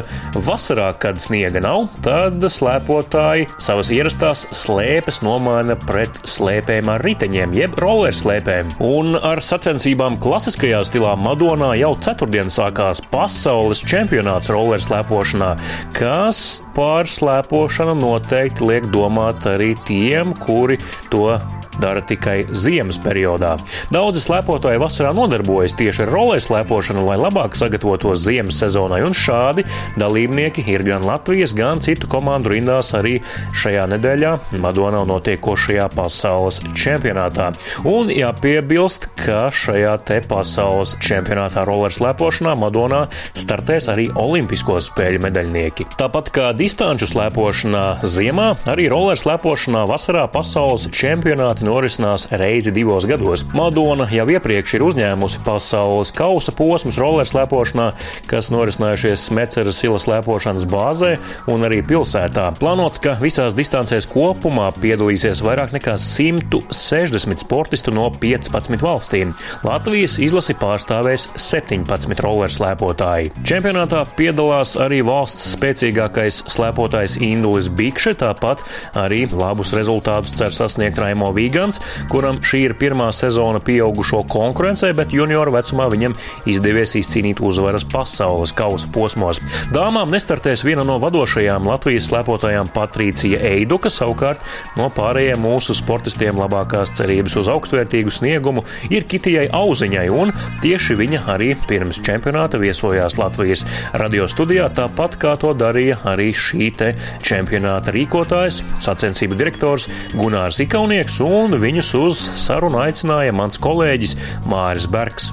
vasarā, 0.45 0.91
kad 1.01 1.23
sniega 1.25 1.65
nav, 1.65 1.89
tad 2.05 2.45
slēpotāji 2.53 3.49
savas 3.57 3.89
ierastās 3.97 4.45
slēpes 4.53 5.23
nomaina 5.25 5.81
pret 5.89 6.21
slēpēm 6.29 6.93
ar 6.93 7.09
riteņiem, 7.09 7.57
jeb 7.63 7.81
rolēm 7.81 7.94
rollerslēpēm. 7.95 8.73
Un 8.83 9.15
ar 9.23 9.41
sacensībām 9.45 10.17
klasiskajā 10.23 10.81
stilā 10.89 11.15
Madonā 11.21 11.75
jau 11.79 11.93
ceturtdien 12.03 12.51
sākās 12.51 13.03
pasaules 13.13 13.83
čempionāts 13.87 14.51
rollerslēpošanā, 14.53 15.53
kas 15.95 16.41
par 16.75 17.07
slēpošanu 17.11 17.95
noteikti 18.01 18.67
liek 18.71 18.89
domāt 18.95 19.47
arī 19.51 19.75
tiem, 19.87 20.35
kuri 20.43 20.81
to 21.13 21.37
dara 21.81 22.03
tikai 22.05 22.45
ziemas 22.53 22.99
periodā. 23.03 23.57
Daudzi 23.95 24.23
slēpotāji 24.25 24.81
vasarā 24.83 25.13
nodarbojas 25.17 25.77
tieši 25.79 26.05
ar 26.05 26.13
rolēs 26.15 26.49
slēpošanu, 26.49 27.05
lai 27.09 27.17
labāk 27.21 27.57
sagatavotos 27.59 28.23
ziemas 28.25 28.59
sezonai, 28.63 29.03
un 29.07 29.17
šādi 29.17 29.65
dalībnieki 30.01 30.65
ir 30.71 30.85
gan 30.87 31.05
Latvijas, 31.07 31.55
gan 31.57 31.83
citu 31.85 32.09
komandu 32.11 32.55
rindās 32.55 32.93
arī 32.97 33.19
šajā 33.57 33.87
nedēļā 33.95 34.35
Madonā 34.63 35.05
notiekošajā 35.09 35.89
pasaules 35.95 36.61
čempionātā. 36.77 37.51
Un 37.89 38.13
jāpiebilst, 38.13 39.09
ka 39.19 39.49
šajā 39.55 39.97
te 40.07 40.21
pasaules 40.29 40.97
čempionātā 41.05 41.65
roleru 41.69 41.95
slēpošanā 41.95 42.55
Madonā 42.59 43.05
startēs 43.39 43.89
arī 43.93 44.09
Olimpisko 44.21 44.79
spēļu 44.83 45.23
medaļnieki. 45.25 45.89
Tāpat 46.01 46.31
kā 46.35 46.51
distanču 46.57 47.09
slēpošanā 47.11 47.85
ziemā, 48.07 48.53
arī 48.71 48.89
roleru 48.93 49.21
slēpošanā 49.21 49.85
vasarā 49.91 50.27
pasaules 50.33 50.89
čempionāti 50.95 51.64
norisinās 51.65 52.29
reizi 52.35 52.73
divos 52.75 53.07
gados. 53.09 53.45
Madona 53.57 54.07
jau 54.13 54.27
iepriekš 54.35 54.77
ir 54.77 54.85
uzņēmusi 54.87 55.43
pasaules 55.47 56.13
kausa 56.15 56.55
posmus 56.57 56.99
rollerslēpošanā, 57.01 57.91
kas 58.31 58.51
norisinājušies 58.55 59.29
Smeceras 59.29 59.81
ilas 59.87 60.05
slēpošanas 60.07 60.67
bāzē 60.71 61.15
un 61.51 61.65
arī 61.67 61.81
pilsētā. 61.87 62.51
Plānots, 62.61 63.01
ka 63.03 63.17
visās 63.23 63.57
distancēs 63.57 64.09
kopumā 64.11 64.71
piedalīsies 64.77 65.43
vairāk 65.45 65.75
nekā 65.77 65.97
160 66.01 67.45
sportistu 67.45 67.95
no 67.95 68.07
15 68.21 68.85
valstīm. 68.85 69.35
Latvijas 69.67 70.19
izlasi 70.23 70.57
pārstāvēs 70.61 71.29
17 71.41 72.25
rollerslēpotāji. 72.25 73.33
Čempionātā 73.47 74.05
piedalās 74.19 74.75
arī 74.81 75.01
valsts 75.07 75.55
spēcīgākais 75.57 76.45
slēpotājs 76.53 77.19
Indulis 77.25 77.71
Bikše, 77.73 78.17
tāpat 78.21 78.65
arī 78.99 79.25
labus 79.31 79.73
rezultātus 79.77 80.35
cer 80.39 80.53
sasniegt 80.55 80.99
Raimo 81.01 81.31
Vīga 81.35 81.54
gigants, 81.55 81.81
kuram 82.11 82.41
šī 82.43 82.65
ir 82.69 82.75
pirmā 82.79 83.11
sezona 83.15 83.61
pieaugušo 83.63 84.25
konkurencē, 84.31 84.91
bet 84.97 85.15
junioru 85.15 85.55
vecumā 85.55 85.87
viņam 85.93 86.17
izdevies 86.51 86.97
izcīnīt 86.99 87.43
uzvaras 87.45 87.87
pasaules 87.87 88.53
kausa 88.57 88.91
posmos. 88.95 89.41
Dāmām 89.75 90.11
nestartēs 90.15 90.65
viena 90.67 90.85
no 90.87 90.99
vadošajām 91.03 91.69
Latvijas 91.71 92.09
slēpotājām 92.11 92.71
Patricija 92.75 93.39
Eiduka, 93.55 93.93
savukārt 93.93 94.43
no 94.79 94.89
pārējiem 94.95 95.43
mūsu 95.45 95.77
sportistiem 95.79 96.39
labākās 96.41 96.95
cerības 96.99 97.39
uz 97.39 97.51
augstvērtīgu 97.53 98.13
sniegumu 98.15 98.65
ir 98.91 99.07
Kitijai 99.09 99.47
Auziņai, 99.55 100.07
un 100.11 100.35
tieši 100.65 100.99
viņa 100.99 101.23
arī 101.35 101.53
pirms 101.69 102.01
čempionāta 102.05 102.59
viesojās 102.63 103.19
Latvijas 103.21 103.65
radio 104.01 104.27
studijā, 104.31 104.69
tāpat 104.75 105.19
kā 105.23 105.37
to 105.41 105.55
darīja 105.59 106.01
arī 106.11 106.31
šī 106.35 106.71
te 106.79 106.93
čempionāta 107.25 107.95
rīkotājs, 107.95 108.63
sacensību 108.83 109.39
direktors 109.39 109.87
Gunārs 110.17 110.61
Ikaunieks, 110.65 111.21
un 111.25 111.44
viņus 111.53 111.95
uz 112.01 112.27
sarunu 112.41 112.81
aicināja 112.87 113.35
mans 113.37 113.61
kolēģis 113.61 114.17
Māris 114.49 114.89
Bergs. 114.91 115.33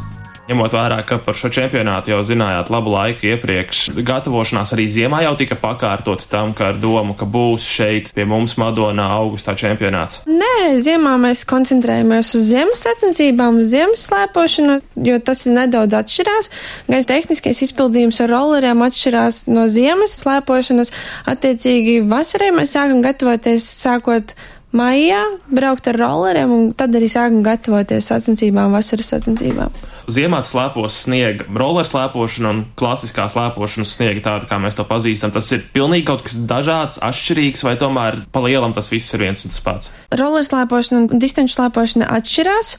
Ņemot 0.51 0.73
vērā, 0.75 0.97
ka 1.07 1.15
par 1.23 1.37
šo 1.37 1.47
čempionātu 1.53 2.11
jau 2.11 2.17
zinājāt 2.27 2.67
labu 2.73 2.91
laiku 2.91 3.29
iepriekš, 3.29 3.85
gatavošanās 4.03 4.73
arī 4.75 4.89
ziemā 4.91 5.21
jau 5.23 5.31
tika 5.39 5.55
pakārtot 5.55 6.25
tam, 6.27 6.51
ka 6.57 6.73
ar 6.73 6.79
domu, 6.81 7.13
ka 7.15 7.23
būs 7.29 7.63
šeit 7.71 8.09
pie 8.17 8.25
mums 8.27 8.57
Madonā 8.59 9.05
augustā 9.15 9.55
čempionāts. 9.55 10.25
Nē, 10.27 10.81
ziemā 10.83 11.13
mēs 11.23 11.45
koncentrējamies 11.47 12.33
uz 12.35 12.49
ziemas 12.49 12.83
sacensībām, 12.83 13.61
uz 13.63 13.71
ziemas 13.71 14.03
slēpošanu, 14.09 14.79
jo 15.07 15.19
tas 15.23 15.45
ir 15.45 15.55
nedaudz 15.55 15.95
atšķirās. 16.01 16.51
Gan 16.91 17.07
tehniskais 17.07 17.63
izpildījums 17.69 18.19
ar 18.25 18.33
rolleriem 18.35 18.83
atšķirās 18.89 19.45
no 19.51 19.69
ziemas 19.71 20.17
slēpošanas. 20.19 20.91
Attiecīgi 21.31 22.01
vasarai 22.11 22.51
mēs 22.57 22.75
sākam 22.75 22.99
gatavoties 23.05 23.71
sākot 23.85 24.35
maijā, 24.75 25.21
braukt 25.51 25.87
ar 25.91 25.99
rolleriem, 25.99 26.51
un 26.51 26.69
tad 26.77 26.95
arī 26.95 27.09
sākam 27.11 27.41
gatavoties 27.45 28.07
sacensībām, 28.11 28.73
vasaras 28.75 29.13
sacensībām. 29.15 29.73
Ziemā 30.11 30.41
slēpos 30.47 30.95
sniega, 31.05 31.45
roller 31.55 31.85
slēpošana 31.87 32.49
un 32.51 32.61
klasiskā 32.79 33.27
slēpošana 33.31 33.87
sniega, 33.87 34.23
tāda 34.25 34.49
kā 34.49 34.57
mēs 34.59 34.75
to 34.75 34.83
pazīstam. 34.87 35.31
Tas 35.31 35.51
ir 35.55 35.63
pilnīgi 35.75 36.07
kaut 36.09 36.25
kas 36.25 36.39
dažāds, 36.49 36.99
atšķirīgs, 37.05 37.63
vai 37.67 37.75
tomēr 37.79 38.21
pa 38.33 38.43
lielam 38.43 38.73
tas 38.75 38.89
viss 38.91 39.13
ir 39.15 39.23
viens 39.23 39.45
un 39.45 39.53
tas 39.53 39.63
pats. 39.63 39.93
Roller 40.19 40.43
slēpošana 40.47 41.05
un 41.05 41.21
distanču 41.21 41.55
slēpošana 41.55 42.09
atšķirās. 42.17 42.75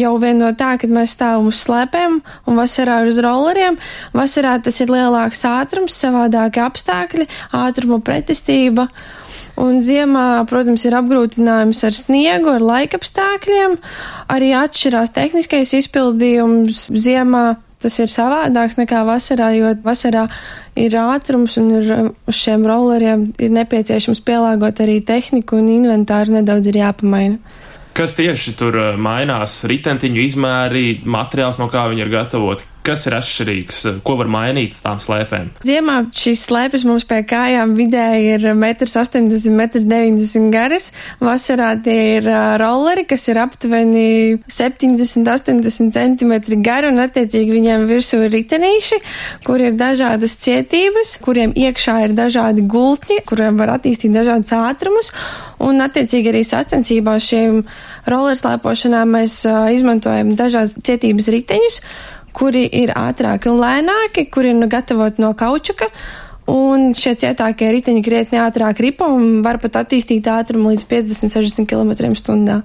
Jau 0.00 0.14
vien 0.22 0.40
no 0.42 0.50
tā, 0.58 0.74
kad 0.80 0.90
mēs 0.92 1.14
stāvam 1.18 1.52
uz 1.52 1.62
slēpēm 1.62 2.20
un 2.48 2.60
vasarā 2.62 3.02
uz 3.06 3.20
rolleriem. 3.22 3.78
Vasarā 4.16 4.56
tas 4.64 4.80
ir 4.82 4.90
lielāks 4.90 5.44
ātrums, 5.48 5.98
savādāki 6.02 6.64
apstākļi, 6.64 7.28
ātruma 7.62 8.00
pretestība. 8.02 8.88
Un 9.62 9.78
ziemā, 9.84 10.42
protams, 10.50 10.82
ir 10.88 10.96
apgrūtinājums 10.98 11.82
ar 11.86 11.94
sniegu, 11.94 12.50
ar 12.56 12.64
laikapstākļiem. 12.66 13.76
Arī 14.32 14.54
atšķirās 14.58 15.14
tehniskais 15.14 15.74
izpildījums 15.78 16.88
ziemā. 16.90 17.60
Tas 17.82 17.96
ir 17.98 18.10
savādāks 18.10 18.76
nekā 18.78 19.00
vasarā, 19.06 19.48
jo 19.56 19.72
vasarā 19.82 20.28
ir 20.78 20.94
ātrums 20.98 21.56
un 21.58 21.70
ir 21.80 21.88
uz 22.30 22.38
šiem 22.38 22.62
rolleriem 22.68 23.24
ir 23.42 23.50
nepieciešams 23.56 24.22
pielāgot 24.22 24.82
arī 24.84 25.00
tehniku 25.02 25.58
un 25.58 25.70
inventāru 25.80 26.38
nedaudz 26.38 26.70
ir 26.70 26.78
jāpamaina. 26.78 27.40
Kas 27.92 28.14
tieši 28.16 28.54
tur 28.56 28.78
mainās? 28.96 29.58
Ritentiņu 29.68 30.22
izmēri, 30.22 30.86
materiāls, 31.04 31.58
no 31.60 31.66
kā 31.72 31.84
viņi 31.90 32.06
ir 32.06 32.12
gatavoti. 32.14 32.71
Kas 32.82 33.04
ir 33.06 33.14
atšķirīgs, 33.14 33.76
ko 34.02 34.16
var 34.18 34.26
mainīt 34.26 34.74
tām 34.82 34.98
slēpēm? 34.98 35.52
Ziemā 35.62 36.00
šīs 36.18 36.40
slēpes 36.48 36.82
mums 36.82 37.04
pie 37.06 37.20
kājām 37.30 37.76
vidēji 37.78 38.32
ir 38.34 38.46
1,80 38.50 39.52
m, 39.52 39.60
1,90 39.68 40.40
m 40.40 40.48
garas. 40.50 40.88
Vasarā 41.22 41.68
tie 41.84 42.16
ir 42.16 42.26
rolleri, 42.58 43.04
kas 43.06 43.28
ir 43.30 43.38
aptuveni 43.38 44.40
70-80 44.50 45.94
cm 45.94 46.34
gari, 46.66 46.90
un 46.90 46.98
attiecīgi 47.04 47.54
viņiem 47.54 47.86
virsū 47.86 48.24
ir 48.26 48.34
ritenīši, 48.34 48.98
kur 49.46 49.62
ir 49.62 49.78
dažādas 49.78 50.34
cietības, 50.42 51.14
kuriem 51.22 51.54
iekšā 51.54 52.00
ir 52.08 52.16
dažādi 52.18 52.66
gultņi, 52.66 53.20
kuriem 53.30 53.62
var 53.62 53.76
attīstīt 53.76 54.10
dažādus 54.16 54.56
ātrumus, 54.58 55.12
un 55.62 55.78
attiecīgi 55.86 56.32
arī 56.34 56.42
sacensībās 56.46 57.30
šiem 57.30 57.62
rollerslēpošanām 58.10 59.14
mēs 59.20 59.38
uh, 59.46 59.68
izmantojam 59.70 60.34
dažādas 60.34 60.74
cietības 60.82 61.30
riteņus 61.30 61.78
kuri 62.36 62.66
ir 62.82 62.92
ātrāki 62.96 63.50
un 63.52 63.60
lēnāki, 63.62 64.26
kuri 64.32 64.52
ir 64.52 64.60
nu 64.60 64.68
gatavoti 64.72 65.22
no 65.22 65.32
kaučuka. 65.38 65.90
Un 66.52 66.90
šie 66.98 67.14
cietākie 67.20 67.68
riteņi 67.70 68.00
krietni 68.02 68.40
ātrāk 68.42 68.80
ripo 68.82 69.06
un 69.06 69.44
var 69.44 69.60
pat 69.62 69.84
attīstīt 69.84 70.26
ātrumu 70.26 70.72
līdz 70.72 70.88
50-60 70.90 71.68
km/h. 71.70 72.62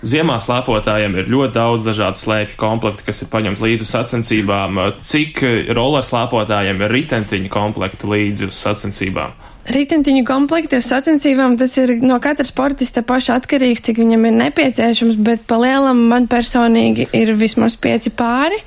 Ziemā 0.00 0.38
slēpotājiem 0.40 1.18
ir 1.20 1.28
ļoti 1.28 1.52
daudz 1.52 1.84
dažādu 1.84 2.16
slēpju 2.16 2.56
komplektu, 2.58 3.04
kas 3.04 3.20
ir 3.20 3.28
paņemti 3.30 3.64
līdzi 3.66 3.86
sacensībām. 3.86 4.80
Cik 5.04 5.42
roller 5.76 6.04
slēpotājiem 6.04 6.80
ir 6.80 6.94
ritentiņu 6.96 7.52
komplekti 7.52 8.08
līdzi 8.08 8.48
sacensībām? 8.56 9.36
Ritentiņu 9.70 10.24
komplekti 10.24 10.80
uz 10.80 10.88
sacensībām 10.88 11.58
tas 11.60 11.76
ir 11.78 11.98
no 12.00 12.16
katra 12.24 12.48
sportista 12.48 13.04
paša 13.06 13.36
atkarīgs, 13.42 13.84
cik 13.84 14.00
viņam 14.00 14.24
ir 14.26 14.38
nepieciešams, 14.38 15.20
bet 15.20 15.44
pa 15.46 15.60
lielam 15.60 16.00
man 16.08 16.26
personīgi 16.32 17.10
ir 17.14 17.36
vismaz 17.38 17.76
pieci 17.76 18.10
pāri 18.10 18.58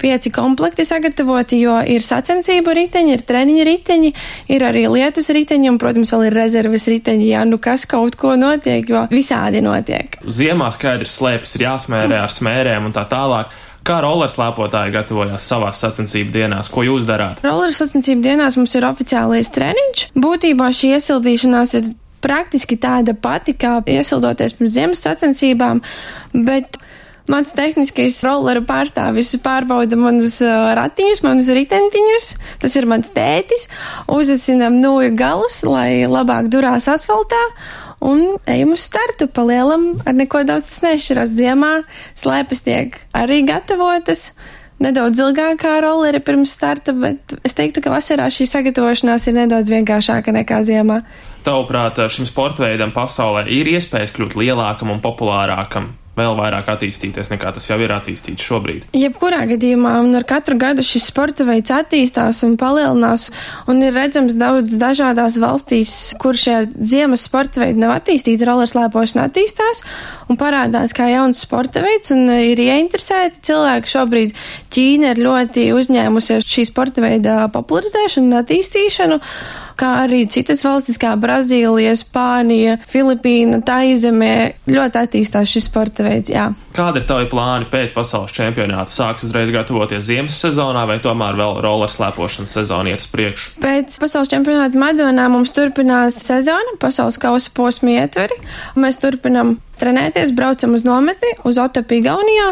pieci 0.00 0.32
komplekti 0.34 0.84
sagatavoti, 0.86 1.58
jo 1.64 1.78
ir 1.88 2.04
sacensību 2.04 2.74
riteņi, 2.78 3.14
ir 3.16 3.26
treniņa 3.26 3.66
riteņi, 3.70 4.12
ir 4.54 4.64
arī 4.66 4.86
lietus 4.92 5.30
riteņi 5.34 5.72
un, 5.72 5.78
protams, 5.82 6.14
vēl 6.14 6.28
ir 6.28 6.38
rezerves 6.38 6.88
riteņi, 6.90 7.28
ja 7.32 7.44
nu 7.48 7.60
kas 7.62 7.86
kaut 7.90 8.18
ko 8.20 8.34
notiek, 8.40 8.88
jo 8.90 9.06
visādi 9.12 9.62
notiek. 9.64 10.18
Ziemā 10.24 10.70
skaidrs 10.74 11.18
slēpes 11.18 11.56
ir 11.58 11.68
jāsmērē 11.68 12.24
ar 12.24 12.32
smērēm 12.32 12.90
un 12.90 12.96
tā 12.96 13.06
tālāk. 13.10 13.54
Kā 13.84 13.98
rollerslēpotāji 14.00 14.94
gatavojās 14.94 15.44
savās 15.44 15.82
sacensību 15.84 16.32
dienās? 16.32 16.70
Ko 16.72 16.86
jūs 16.86 17.04
darāt? 17.04 17.42
Roller 17.44 17.74
sacensību 17.76 18.24
dienās 18.24 18.56
mums 18.56 18.72
ir 18.78 18.86
oficiālais 18.88 19.50
treniņš. 19.52 20.06
Būtībā 20.16 20.70
šī 20.72 20.94
iesildīšanās 20.96 21.74
ir 21.80 21.90
praktiski 22.24 22.78
tāda 22.80 23.12
pati, 23.12 23.52
kā 23.52 23.76
iesildoties 23.84 24.56
pirms 24.56 24.72
ziemas 24.78 25.04
sacensībām, 25.04 25.82
bet 26.46 26.78
Mans 27.24 27.54
tehniskais 27.56 28.18
rollera 28.20 28.60
pārstāvis 28.68 29.30
pārbauda 29.40 29.96
manus 29.96 30.42
uh, 30.44 30.74
ratiņus, 30.76 31.22
manus 31.24 31.48
ritentiņus. 31.56 32.26
Tas 32.60 32.74
ir 32.76 32.88
mans 32.90 33.08
tētis. 33.16 33.64
Uzasinām 34.12 34.76
nūju 34.82 35.14
galus, 35.16 35.62
lai 35.64 36.04
labāk 36.04 36.50
durās 36.52 36.84
asfaltā. 36.92 37.40
Un 38.04 38.36
ejam 38.44 38.74
uz 38.76 38.84
startu. 38.84 39.30
Palielam 39.32 39.94
ar 40.04 40.18
neko 40.18 40.42
daudz 40.44 40.68
tas 40.68 40.84
nešķirās. 40.84 41.32
Ziemā 41.32 41.72
slēpes 42.12 42.60
tiek 42.66 43.00
arī 43.16 43.40
gatavotas. 43.48 44.34
Nedaudz 44.84 45.24
ilgākā 45.24 45.78
rolleri 45.80 46.20
pirms 46.20 46.52
starta, 46.58 46.92
bet 46.92 47.38
es 47.46 47.56
teiktu, 47.56 47.80
ka 47.80 47.94
vasarā 47.94 48.28
šī 48.28 48.50
sagatavošanās 48.50 49.30
ir 49.30 49.38
nedaudz 49.38 49.72
vienkāršāka 49.72 50.34
nekā 50.42 50.60
ziemā. 50.66 51.00
Tavuprāt, 51.46 52.04
šim 52.12 52.28
sportveidam 52.28 52.92
pasaulē 52.92 53.46
ir 53.48 53.70
iespējas 53.78 54.12
kļūt 54.12 54.36
lielākam 54.44 54.92
un 54.92 55.00
populārākam? 55.04 55.94
Vēl 56.18 56.36
vairāk 56.38 56.68
attīstīties 56.74 57.30
nekā 57.32 57.52
tas 57.56 57.68
jau 57.70 57.78
ir 57.82 57.92
attīstīts 57.94 58.44
šobrīd. 58.46 58.86
Jebkurā 58.96 59.44
gadījumā, 59.50 59.96
un 60.04 60.14
ar 60.18 60.26
katru 60.28 60.56
gadu 60.60 60.84
šis 60.86 61.08
sporta 61.10 61.46
veids 61.48 61.72
attīstās 61.74 62.42
un 62.46 62.56
palielinās, 62.60 63.28
un 63.70 63.82
ir 63.84 63.94
redzams 63.96 64.38
daudz 64.38 64.76
dažādās 64.80 65.38
valstīs, 65.42 65.96
kur 66.22 66.38
šie 66.38 66.64
ziemas 66.78 67.26
sporta 67.28 67.64
veidi 67.64 67.82
nav 67.82 67.96
attīstīti, 67.98 68.46
rollerslēpošana 68.46 69.26
attīstās 69.28 69.82
un 70.30 70.38
parādās 70.40 70.94
kā 70.96 71.08
jauns 71.10 71.42
sporta 71.44 71.82
veids, 71.84 72.12
un 72.14 72.30
ir 72.36 72.60
ieinteresēti 72.62 73.42
cilvēki. 73.50 73.92
Šobrīd 73.94 74.38
Ķīna 74.74 75.12
ir 75.14 75.22
ļoti 75.26 75.68
uzņēmusies 75.76 76.46
šī 76.48 76.68
sporta 76.70 77.04
veida 77.04 77.44
popularizēšanu 77.54 78.30
un 78.30 78.40
attīstīšanu 78.40 79.20
kā 79.78 79.90
arī 80.04 80.24
citas 80.30 80.62
valstis 80.64 80.98
kā 81.00 81.14
Brazīlija, 81.20 81.94
Spānija, 81.98 82.78
Filipīna, 82.90 83.60
Taizemē 83.66 84.34
ļoti 84.70 85.02
attīstās 85.02 85.50
šis 85.50 85.68
sporta 85.70 86.06
veids. 86.06 86.32
Jā. 86.34 86.50
Kāda 86.74 86.98
ir 86.98 87.04
tavi 87.06 87.28
plāni 87.30 87.68
pēc 87.70 87.92
pasaules 87.94 88.32
čempionāta? 88.34 88.90
Sāks 88.90 89.22
uzreiz 89.28 89.52
gatavoties 89.54 90.08
ziemas 90.08 90.34
sezonā 90.42 90.82
vai 90.90 90.96
tomēr 91.02 91.36
vēl 91.38 91.60
roller 91.62 91.92
slēpošanas 91.92 92.56
sezona 92.58 92.90
iet 92.90 93.04
uz 93.04 93.10
priekšu? 93.12 93.52
Pēc 93.62 93.94
pasaules 94.02 94.32
čempionāta 94.32 94.80
Madonā 94.82 95.28
mums 95.30 95.54
turpinās 95.54 96.18
sezona, 96.26 96.74
pasaules 96.82 97.20
kausa 97.22 97.54
posma 97.54 97.94
ietveri. 98.00 98.40
Mēs 98.74 98.98
turpinam 98.98 99.54
trenēties, 99.80 100.32
braucam 100.34 100.74
uz 100.76 100.84
nometni, 100.86 101.34
uz 101.46 101.58
Otapu 101.58 101.98
Igaunijā, 101.98 102.50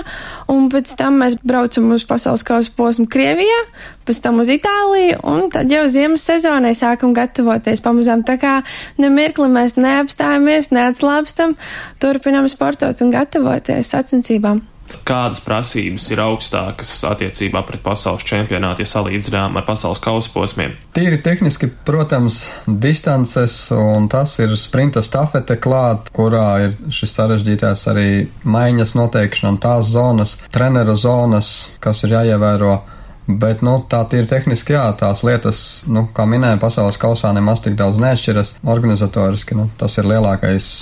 un 0.53 0.69
pēc 0.73 0.95
tam 0.99 1.21
mēs 1.23 1.37
braucam 1.43 1.91
uz 1.95 2.07
pasaules 2.09 2.45
kausa 2.47 2.73
posmu 2.77 3.07
Krievijā, 3.11 3.61
pēc 4.07 4.23
tam 4.25 4.41
uz 4.43 4.51
Itāliju, 4.53 5.21
un 5.31 5.47
tad 5.55 5.71
jau 5.71 5.85
ziemas 5.93 6.25
sezonai 6.27 6.75
sākam 6.79 7.15
gatavoties 7.17 7.83
pamazām. 7.85 8.25
Tā 8.27 8.39
kā 8.43 8.55
nemirkli 9.03 9.49
mēs 9.53 9.77
neapstājamies, 9.79 10.73
neatslāpstam, 10.75 11.55
turpinam 12.03 12.49
sportot 12.51 13.05
un 13.05 13.15
gatavoties 13.15 13.93
sacensībām. 14.13 14.63
Kādas 15.09 15.41
prasības 15.41 16.09
ir 16.13 16.21
augstākas 16.21 16.91
attiecībā 17.09 17.63
pret 17.65 17.81
pasaules 17.85 18.27
čempionātu, 18.29 18.83
ja 18.83 18.91
salīdzinām 18.91 19.57
ar 19.57 19.65
pasaules 19.65 20.03
kausa 20.03 20.29
posmiem? 20.35 20.75
Tīri 20.93 21.21
tehniski, 21.23 21.71
protams, 21.87 22.43
distances 22.67 23.71
un 23.73 24.11
tas 24.13 24.35
ir 24.43 24.53
sprinta 24.61 25.01
stafete 25.07 25.57
klāt, 25.57 26.11
kurā 26.13 26.49
ir 26.67 26.75
šis 26.93 27.15
sarežģītās 27.17 27.87
arī 27.95 28.09
maiņas 28.45 28.97
noteikšana 28.99 29.55
un 29.55 29.61
tās 29.63 29.93
zonas, 29.95 30.41
treneru 30.53 30.99
zonas, 30.99 31.53
kas 31.81 32.05
ir 32.05 32.19
jāievēro. 32.19 32.81
Bet, 33.23 33.63
nu, 33.63 33.77
tā 33.89 34.03
ir 34.19 34.27
tehniski, 34.29 34.75
jā, 34.75 34.89
tās 34.99 35.23
lietas, 35.25 35.61
nu, 35.87 36.09
kā 36.13 36.27
minēja, 36.29 36.59
pasaules 36.61 36.99
kausā 37.01 37.31
nemaz 37.33 37.63
tik 37.63 37.79
daudz 37.79 38.03
neatšķiras. 38.03 38.57
Organizatoriski, 38.67 39.57
nu, 39.57 39.71
tas 39.79 39.95
ir 40.03 40.11
lielākais 40.11 40.73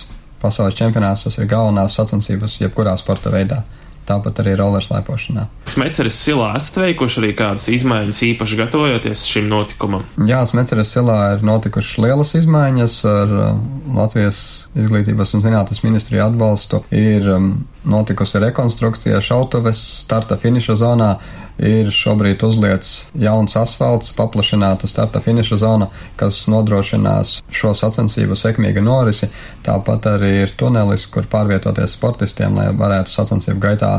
pasaules 0.43 0.79
čempionāts, 0.79 1.27
tas 1.27 1.39
ir 1.39 1.51
galvenās 1.51 1.99
sacensības 1.99 2.61
jebkurā 2.63 2.97
sporta 3.01 3.33
veidā 3.35 3.63
tāpat 4.11 4.43
arī 4.43 4.57
rollerslēpošanā. 4.59 5.47
Smeceres 5.71 6.17
silā 6.19 6.51
esat 6.59 6.81
veikuši 6.83 7.21
arī 7.21 7.31
kādas 7.39 7.69
izmaiņas 7.71 8.23
īpaši 8.27 8.59
gatavojoties 8.59 9.25
šim 9.31 9.47
notikumam? 9.51 10.07
Jā, 10.27 10.41
Smeceres 10.51 10.91
silā 10.97 11.19
ir 11.37 11.45
notikušas 11.47 12.01
lielas 12.03 12.35
izmaiņas 12.41 12.97
ar 13.11 13.35
um, 13.45 13.61
Latvijas 13.95 14.41
izglītības 14.75 15.37
un 15.37 15.45
zinātnes 15.47 15.85
ministriju 15.87 16.25
atbalstu. 16.27 16.83
Ir 16.91 17.29
um, 17.37 17.53
notikusi 17.87 18.43
rekonstrukcija 18.43 19.23
šautuves 19.25 19.83
starta 20.03 20.41
finiša 20.41 20.79
zonā 20.81 21.13
ir 21.61 21.91
šobrīd 21.93 22.43
uzliets 22.47 23.11
jauns 23.21 23.57
asfalts, 23.61 24.15
paplašināta 24.17 24.89
starta 24.91 25.21
finiša 25.21 25.59
zona, 25.61 25.91
kas 26.21 26.43
nodrošinās 26.51 27.41
šo 27.53 27.75
sacensību 27.77 28.39
sekmīgu 28.39 28.83
norisi. 28.85 29.29
Tāpat 29.67 30.09
arī 30.15 30.33
ir 30.45 30.57
tunelis, 30.57 31.07
kur 31.13 31.29
pārvietoties 31.31 31.99
sportistiem, 31.99 32.57
lai 32.57 32.71
varētu 32.77 33.13
sacensību 33.13 33.61
gaitā 33.67 33.93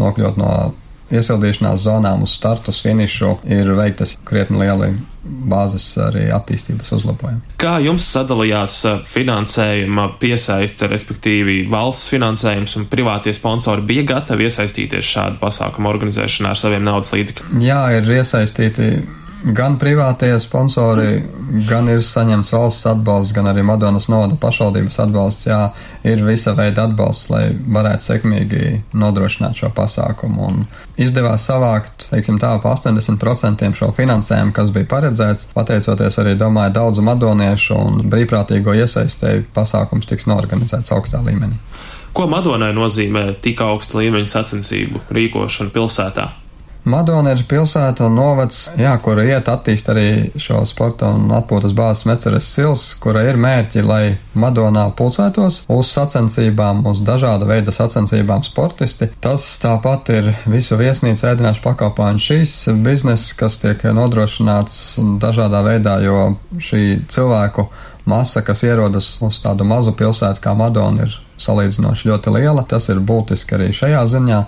nokļūt 0.00 0.40
no 0.40 0.50
iesildīšanās 1.14 1.84
zonām 1.86 2.24
uz 2.26 2.34
startu, 2.36 2.74
finišu, 2.74 3.36
ir 3.50 3.70
veiktas 3.78 4.16
krietni 4.26 4.62
lieli 4.64 4.94
bāzes 5.26 5.88
arī 5.98 6.28
attīstības 6.34 6.92
uzlabojumi. 6.96 7.56
Kā 7.60 7.76
jums 7.82 8.06
sadalījās 8.14 8.76
uh, 8.86 9.00
finansējuma 9.06 10.08
piesaiste, 10.22 10.86
respektīvi 10.90 11.64
valsts 11.70 12.10
finansējums 12.12 12.76
un 12.80 12.88
privātie 12.90 13.34
sponsori 13.34 13.82
bija 13.86 14.06
gatavi 14.14 14.46
iesaistīties 14.46 15.12
šādu 15.16 15.40
pasākumu 15.42 15.90
organizēšanā 15.90 16.54
ar 16.54 16.60
saviem 16.60 16.86
naudas 16.86 17.12
līdzekļiem? 17.16 17.62
Jā, 17.66 17.80
ir 17.98 18.12
iesaistīti 18.20 18.90
gan 19.46 19.76
privātie 19.78 20.32
sponsori, 20.42 21.20
gan 21.68 21.88
ir 21.90 22.02
saņemts 22.04 22.50
valsts 22.54 22.88
atbalsts, 22.90 23.34
gan 23.36 23.46
arī 23.50 23.62
Madonas 23.66 24.08
novada 24.10 24.38
pašvaldības 24.40 24.98
atbalsts. 25.04 25.46
Jā, 25.46 25.60
ir 26.06 26.24
visa 26.26 26.54
veida 26.58 26.86
atbalsts, 26.88 27.30
lai 27.30 27.44
varētu 27.54 28.06
sekmīgi 28.06 28.62
nodrošināt 28.96 29.60
šo 29.60 29.70
pasākumu. 29.76 30.48
Un 30.50 30.64
izdevās 31.00 31.46
savākt, 31.46 32.08
teiksim 32.10 32.40
tā, 32.42 32.56
pa 32.62 32.74
80% 32.74 33.78
šo 33.78 33.92
finansējumu, 33.96 34.54
kas 34.56 34.72
bija 34.74 34.90
paredzēts, 34.90 35.50
pateicoties 35.54 36.18
arī, 36.22 36.34
domāju, 36.40 36.74
daudzu 36.80 37.04
madoniešu 37.06 37.76
un 37.76 38.00
brīvprātīgo 38.10 38.74
iesaistēju 38.82 39.46
pasākums 39.54 40.10
tiks 40.10 40.26
norganizēts 40.30 40.94
augstā 40.96 41.22
līmenī. 41.26 41.60
Ko 42.16 42.24
Madonai 42.32 42.72
nozīmē 42.72 43.28
tik 43.44 43.60
augsta 43.60 44.00
līmeņa 44.00 44.32
sacensību 44.32 45.04
rīkošana 45.12 45.72
pilsētā? 45.74 46.30
Madona 46.86 47.32
ir 47.34 47.40
pilsēta 47.50 48.06
un 48.06 48.14
novads, 48.14 48.60
jā, 48.78 48.92
kura 49.02 49.24
iet 49.26 49.48
attīst 49.50 49.88
arī 49.90 50.08
šo 50.38 50.60
sporta 50.70 51.08
un 51.10 51.32
atpūtas 51.34 51.72
bāzes 51.74 52.06
meceres 52.06 52.46
sils, 52.46 52.84
kura 53.02 53.24
ir 53.26 53.40
mērķi, 53.42 53.82
lai 53.82 54.02
Madonā 54.38 54.84
pulcētos 54.94 55.64
uz 55.66 55.90
sacensībām, 55.90 56.84
uz 56.86 57.00
dažāda 57.02 57.48
veida 57.48 57.74
sacensībām 57.74 58.44
sportisti. 58.46 59.08
Tas 59.18 59.48
tāpat 59.62 60.12
ir 60.14 60.30
visu 60.46 60.78
viesnīcu 60.78 61.26
ēdināšu 61.32 61.64
pakalpojumu 61.64 62.22
šīs 62.22 62.54
bizness, 62.86 63.34
kas 63.34 63.58
tiek 63.64 63.82
nodrošināts 63.82 64.78
dažādā 65.22 65.64
veidā, 65.66 65.98
jo 66.06 66.36
šī 66.54 66.84
cilvēku 67.10 67.66
masa, 68.06 68.44
kas 68.46 68.62
ierodas 68.62 69.16
uz 69.26 69.42
tādu 69.42 69.66
mazu 69.66 69.90
pilsētu 69.98 70.44
kā 70.44 70.54
Madona, 70.54 71.10
ir 71.10 71.18
salīdzinoši 71.42 72.12
ļoti 72.12 72.38
liela. 72.38 72.62
Tas 72.68 72.86
ir 72.94 73.02
būtiski 73.02 73.58
arī 73.58 73.72
šajā 73.74 74.06
ziņā 74.14 74.40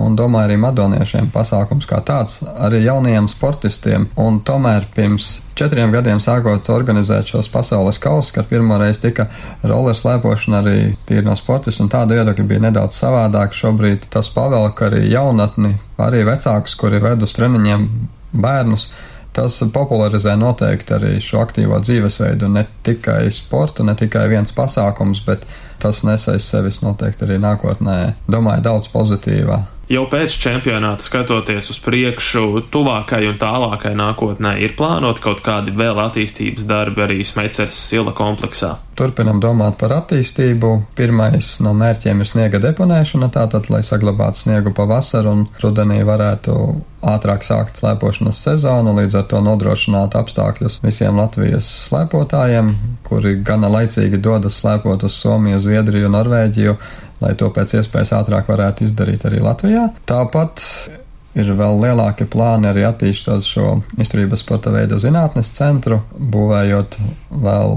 un 0.00 0.16
domāju 0.16 0.48
arī 0.48 0.56
madoniešiem 0.60 1.28
pasākums 1.34 1.86
kā 1.88 2.00
tāds, 2.06 2.40
arī 2.58 2.82
jaunajiem 2.84 3.28
sportistiem. 3.30 4.06
Un 4.20 4.40
tomēr 4.46 4.86
pirms 4.94 5.40
četriem 5.58 5.92
gadiem 5.92 6.22
sākot 6.22 6.70
organizēt 6.72 7.28
šos 7.30 7.50
pasaules 7.52 8.00
kausus, 8.02 8.32
kad 8.36 8.48
pirmoreiz 8.50 9.00
tika 9.02 9.28
roller 9.62 9.96
slēpošana 9.96 10.62
arī 10.62 10.78
tīri 11.08 11.26
no 11.28 11.36
sportista, 11.38 11.84
un 11.84 11.92
tāda 11.92 12.16
viedokļa 12.18 12.48
bija 12.48 12.64
nedaudz 12.68 12.96
savādāk. 13.02 13.56
Šobrīd 13.56 14.08
tas 14.12 14.30
pavelk 14.32 14.82
arī 14.88 15.04
jaunatni, 15.10 15.76
arī 16.00 16.24
vecākus, 16.28 16.76
kuri 16.80 17.02
ved 17.04 17.26
uz 17.26 17.36
treniņiem 17.36 17.88
bērnus. 18.32 18.90
Tas 19.36 19.60
popularizē 19.70 20.32
noteikti 20.34 20.94
arī 20.96 21.10
šo 21.22 21.44
aktīvo 21.44 21.76
dzīvesveidu, 21.78 22.48
ne 22.50 22.64
tikai 22.86 23.28
sportu, 23.30 23.86
ne 23.86 23.94
tikai 23.94 24.24
viens 24.32 24.50
pasākums, 24.56 25.22
bet 25.26 25.44
tas 25.80 26.02
nesais 26.02 26.48
sevis 26.50 26.80
noteikti 26.82 27.28
arī 27.28 27.38
nākotnē. 27.38 27.98
Domāju, 28.26 28.64
daudz 28.66 28.90
pozitīvā 28.90 29.60
jau 29.90 30.04
pēc 30.10 30.36
čempionāta 30.38 31.04
skatoties 31.04 31.72
uz 31.72 31.80
priekšu, 31.82 32.44
tuvākai 32.72 33.24
un 33.30 33.38
tālākai 33.40 33.92
nākotnē, 33.98 34.54
ir 34.62 34.76
plānot 34.78 35.18
kaut 35.22 35.42
kādi 35.46 35.74
vēl 35.76 35.98
attīstības 36.06 36.68
darbi 36.70 37.04
arī 37.06 37.18
Smeceres 37.26 37.78
sila 37.90 38.14
kompleksā? 38.16 38.76
Turpinam 39.00 39.40
domāt 39.40 39.78
par 39.80 39.94
attīstību. 39.96 40.70
Pirmais 40.98 41.54
no 41.64 41.72
mērķiem 41.76 42.20
ir 42.20 42.28
sniega 42.28 42.60
deponēšana, 42.62 43.30
tātad, 43.32 43.70
lai 43.72 43.80
saglabātu 43.86 44.44
sniegu 44.44 44.74
pavasaru 44.76 45.32
un 45.32 45.44
rudenī 45.62 46.02
varētu 46.06 46.56
ātrāk 47.10 47.46
sākt 47.46 47.80
slēpošanas 47.80 48.42
sezonu, 48.44 48.92
līdz 48.98 49.22
ar 49.22 49.28
to 49.30 49.40
nodrošināt 49.44 50.18
apstākļus 50.20 50.82
visiem 50.84 51.16
Latvijas 51.16 51.68
slēpotājiem, 51.88 52.74
kuri 53.08 53.38
gana 53.46 53.72
laicīgi 53.72 54.20
dodas 54.20 54.60
slēpot 54.60 55.08
uz 55.08 55.16
Somiju, 55.16 55.62
Zviedriju, 55.64 56.12
Norvēģiju 56.12 56.76
lai 57.20 57.36
to 57.38 57.50
pēc 57.54 57.76
iespējas 57.80 58.14
ātrāk 58.20 58.50
varētu 58.50 58.86
izdarīt 58.86 59.26
arī 59.28 59.42
Latvijā. 59.44 59.90
Tāpat 60.08 60.64
ir 61.38 61.50
vēl 61.54 61.76
lielāki 61.84 62.26
plāni 62.30 62.68
arī 62.70 62.82
attīstot 62.88 63.46
šo 63.46 63.76
izturības 64.02 64.42
sporta 64.42 64.72
veidu 64.74 64.98
zinātnes 64.98 65.52
centru, 65.54 66.00
būvējot 66.18 66.96
vēl 67.44 67.76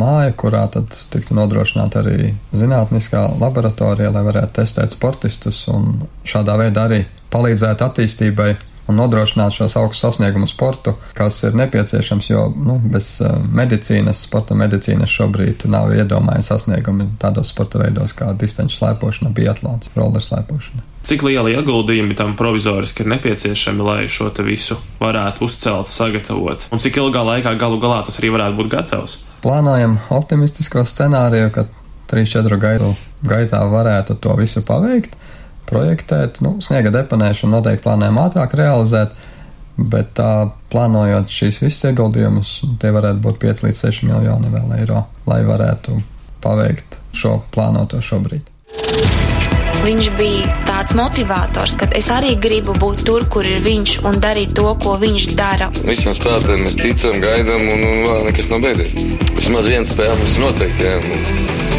māju, 0.00 0.34
kurā 0.40 0.64
tad 0.74 0.96
tiktu 1.12 1.36
nodrošināta 1.38 2.02
arī 2.02 2.32
zinātniskā 2.56 3.24
laboratorija, 3.38 4.10
lai 4.14 4.24
varētu 4.26 4.58
testēt 4.60 4.96
sportistus 4.96 5.62
un 5.70 6.02
šādā 6.26 6.58
veidā 6.58 6.88
arī 6.88 7.04
palīdzēt 7.32 7.84
attīstībai 7.86 8.54
un 8.88 8.96
nodrošināt 8.96 9.54
šos 9.54 9.76
augstus 9.76 10.06
sasniegumus 10.06 10.54
sportu, 10.54 10.94
kas 11.16 11.42
ir 11.44 11.56
nepieciešams, 11.58 12.30
jo 12.30 12.46
nu, 12.56 12.78
bez 12.92 13.18
uh, 13.22 13.36
medicīnas, 13.54 14.24
sporta 14.26 14.56
medicīnas 14.58 15.12
šobrīd 15.12 15.66
nav 15.70 15.92
iedomājami 15.96 16.46
sasniegumi 16.46 17.08
tādos 17.20 17.52
sporta 17.52 17.82
veidos 17.82 18.16
kā 18.16 18.30
distanču 18.38 18.80
slēpošana, 18.80 19.32
biatlons, 19.36 19.92
roller 19.96 20.24
slēpošana. 20.24 20.84
Cik 21.08 21.22
lieli 21.24 21.54
ieguldījumi 21.56 22.16
tam 22.18 22.34
provizoriski 22.36 23.04
ir 23.04 23.12
nepieciešami, 23.14 23.84
lai 23.84 24.00
šo 24.12 24.32
visu 24.44 24.76
varētu 25.00 25.44
uzcelt, 25.46 25.88
sagatavot, 25.92 26.68
un 26.72 26.82
cik 26.82 26.98
ilgā 27.00 27.24
laikā 27.32 27.54
galu 27.60 27.80
galā 27.80 28.02
tas 28.06 28.20
arī 28.20 28.32
varētu 28.34 28.58
būt 28.58 28.72
gatavs? 28.72 29.18
Plānojam 29.44 30.00
optimistisko 30.12 30.82
scenāriju, 30.84 31.52
ka 31.54 31.68
3-4 32.10 32.58
gadu 32.60 32.94
gaitā 33.28 33.60
varētu 33.68 34.16
to 34.22 34.34
visu 34.40 34.64
paveikt 34.66 35.14
projektēt. 35.68 36.42
Nu, 36.44 36.56
sniega 36.64 36.92
deponēšanu 36.94 37.58
noteikti 37.58 37.84
plānojam 37.86 38.20
ātrāk 38.24 38.56
realizēt, 38.58 39.14
bet 39.78 40.14
tā 40.18 40.50
plānojot 40.72 41.30
šīs 41.32 41.62
visas 41.64 41.90
ieguldījumus, 41.92 42.58
tie 42.82 42.92
varētu 42.94 43.22
būt 43.24 43.42
5 43.46 43.66
līdz 43.68 43.82
6 43.86 44.06
miljoni 44.10 44.52
vēl 44.54 44.78
eiro, 44.80 45.04
lai 45.30 45.42
varētu 45.46 46.00
paveikt 46.44 46.98
šo 47.16 47.38
plānoto 47.54 48.02
šobrīd. 48.04 48.54
Viņš 49.78 50.08
bija 50.18 50.46
tāds 50.66 50.94
motivators, 50.98 51.76
ka 51.78 51.86
es 51.96 52.08
arī 52.10 52.32
gribu 52.42 52.74
būt 52.82 53.04
tur, 53.06 53.24
kur 53.30 53.46
ir 53.46 53.62
viņš 53.62 53.94
un 54.10 54.18
darīt 54.22 54.56
to, 54.58 54.66
ko 54.82 54.96
viņš 54.98 55.28
dara. 55.38 55.70
Visiem 55.86 56.16
spēlētājiem 56.18 56.64
mēs 56.66 56.78
ticam, 56.80 57.20
gaidām, 57.22 57.62
un, 57.62 57.86
un 57.86 58.02
vēl 58.08 58.26
nekas 58.26 58.50
nav 58.50 58.64
beidzies. 58.66 58.96
Vismaz 59.38 59.70
viens 59.70 59.94
spēle 59.94 60.18
mums 60.18 60.40
noteikti. 60.42 60.90
Jā. 60.90 61.77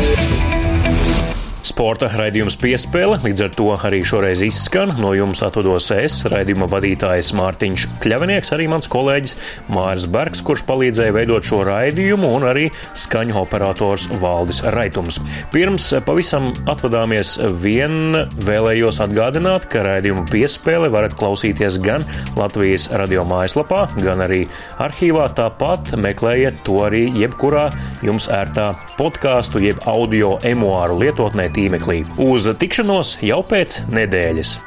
Sporta 1.79 2.09
raidījums 2.11 2.57
piespēle, 2.59 3.21
līdz 3.23 3.43
ar 3.45 3.51
to 3.55 3.65
arī 3.87 4.01
šoreiz 4.03 4.41
izskan. 4.43 4.89
No 4.99 5.13
jums 5.15 5.39
atvados 5.47 5.85
es, 5.95 6.17
raidījuma 6.27 6.65
vadītājs 6.67 7.29
Mārtiņš 7.37 7.85
Kļavinieks, 8.03 8.49
arī 8.51 8.65
mans 8.67 8.89
kolēģis 8.91 9.37
Māris 9.71 10.03
Bergs, 10.11 10.41
kurš 10.43 10.65
palīdzēja 10.67 11.13
veidot 11.15 11.47
šo 11.47 11.61
raidījumu, 11.63 12.33
un 12.35 12.47
arī 12.49 12.65
skaņu 12.99 13.37
operators 13.39 14.09
Valdis 14.19 14.59
Raitums. 14.75 15.21
Pirms 15.53 15.85
pavisam 16.03 16.49
atvadāmies, 16.67 17.37
vien 17.63 18.25
vēlējos 18.49 18.99
atgādināt, 19.07 19.69
ka 19.71 19.85
raidījumu 19.87 20.25
piespēle 20.33 20.91
varat 20.91 21.15
klausīties 21.15 21.79
gan 21.87 22.03
Latvijas 22.35 22.89
radio 22.99 23.23
mājaslapā, 23.31 23.85
gan 24.03 24.25
arī 24.27 24.41
arhīvā. 24.83 25.29
Tāpat 25.39 25.95
meklējiet 25.95 26.59
to 26.67 26.83
arī 26.89 27.05
jebkurā 27.23 27.69
jums 28.03 28.27
ērtā 28.27 28.73
podkāstu 28.99 29.63
jeb 29.63 29.79
audio 29.87 30.35
emuāru 30.43 30.99
lietotnē 31.05 31.47
tīmeklī. 31.69 32.01
Uz 32.17 32.49
tikšanos 32.58 33.19
jau 33.21 33.43
pēc 33.45 33.82
nedēļas! 33.93 34.58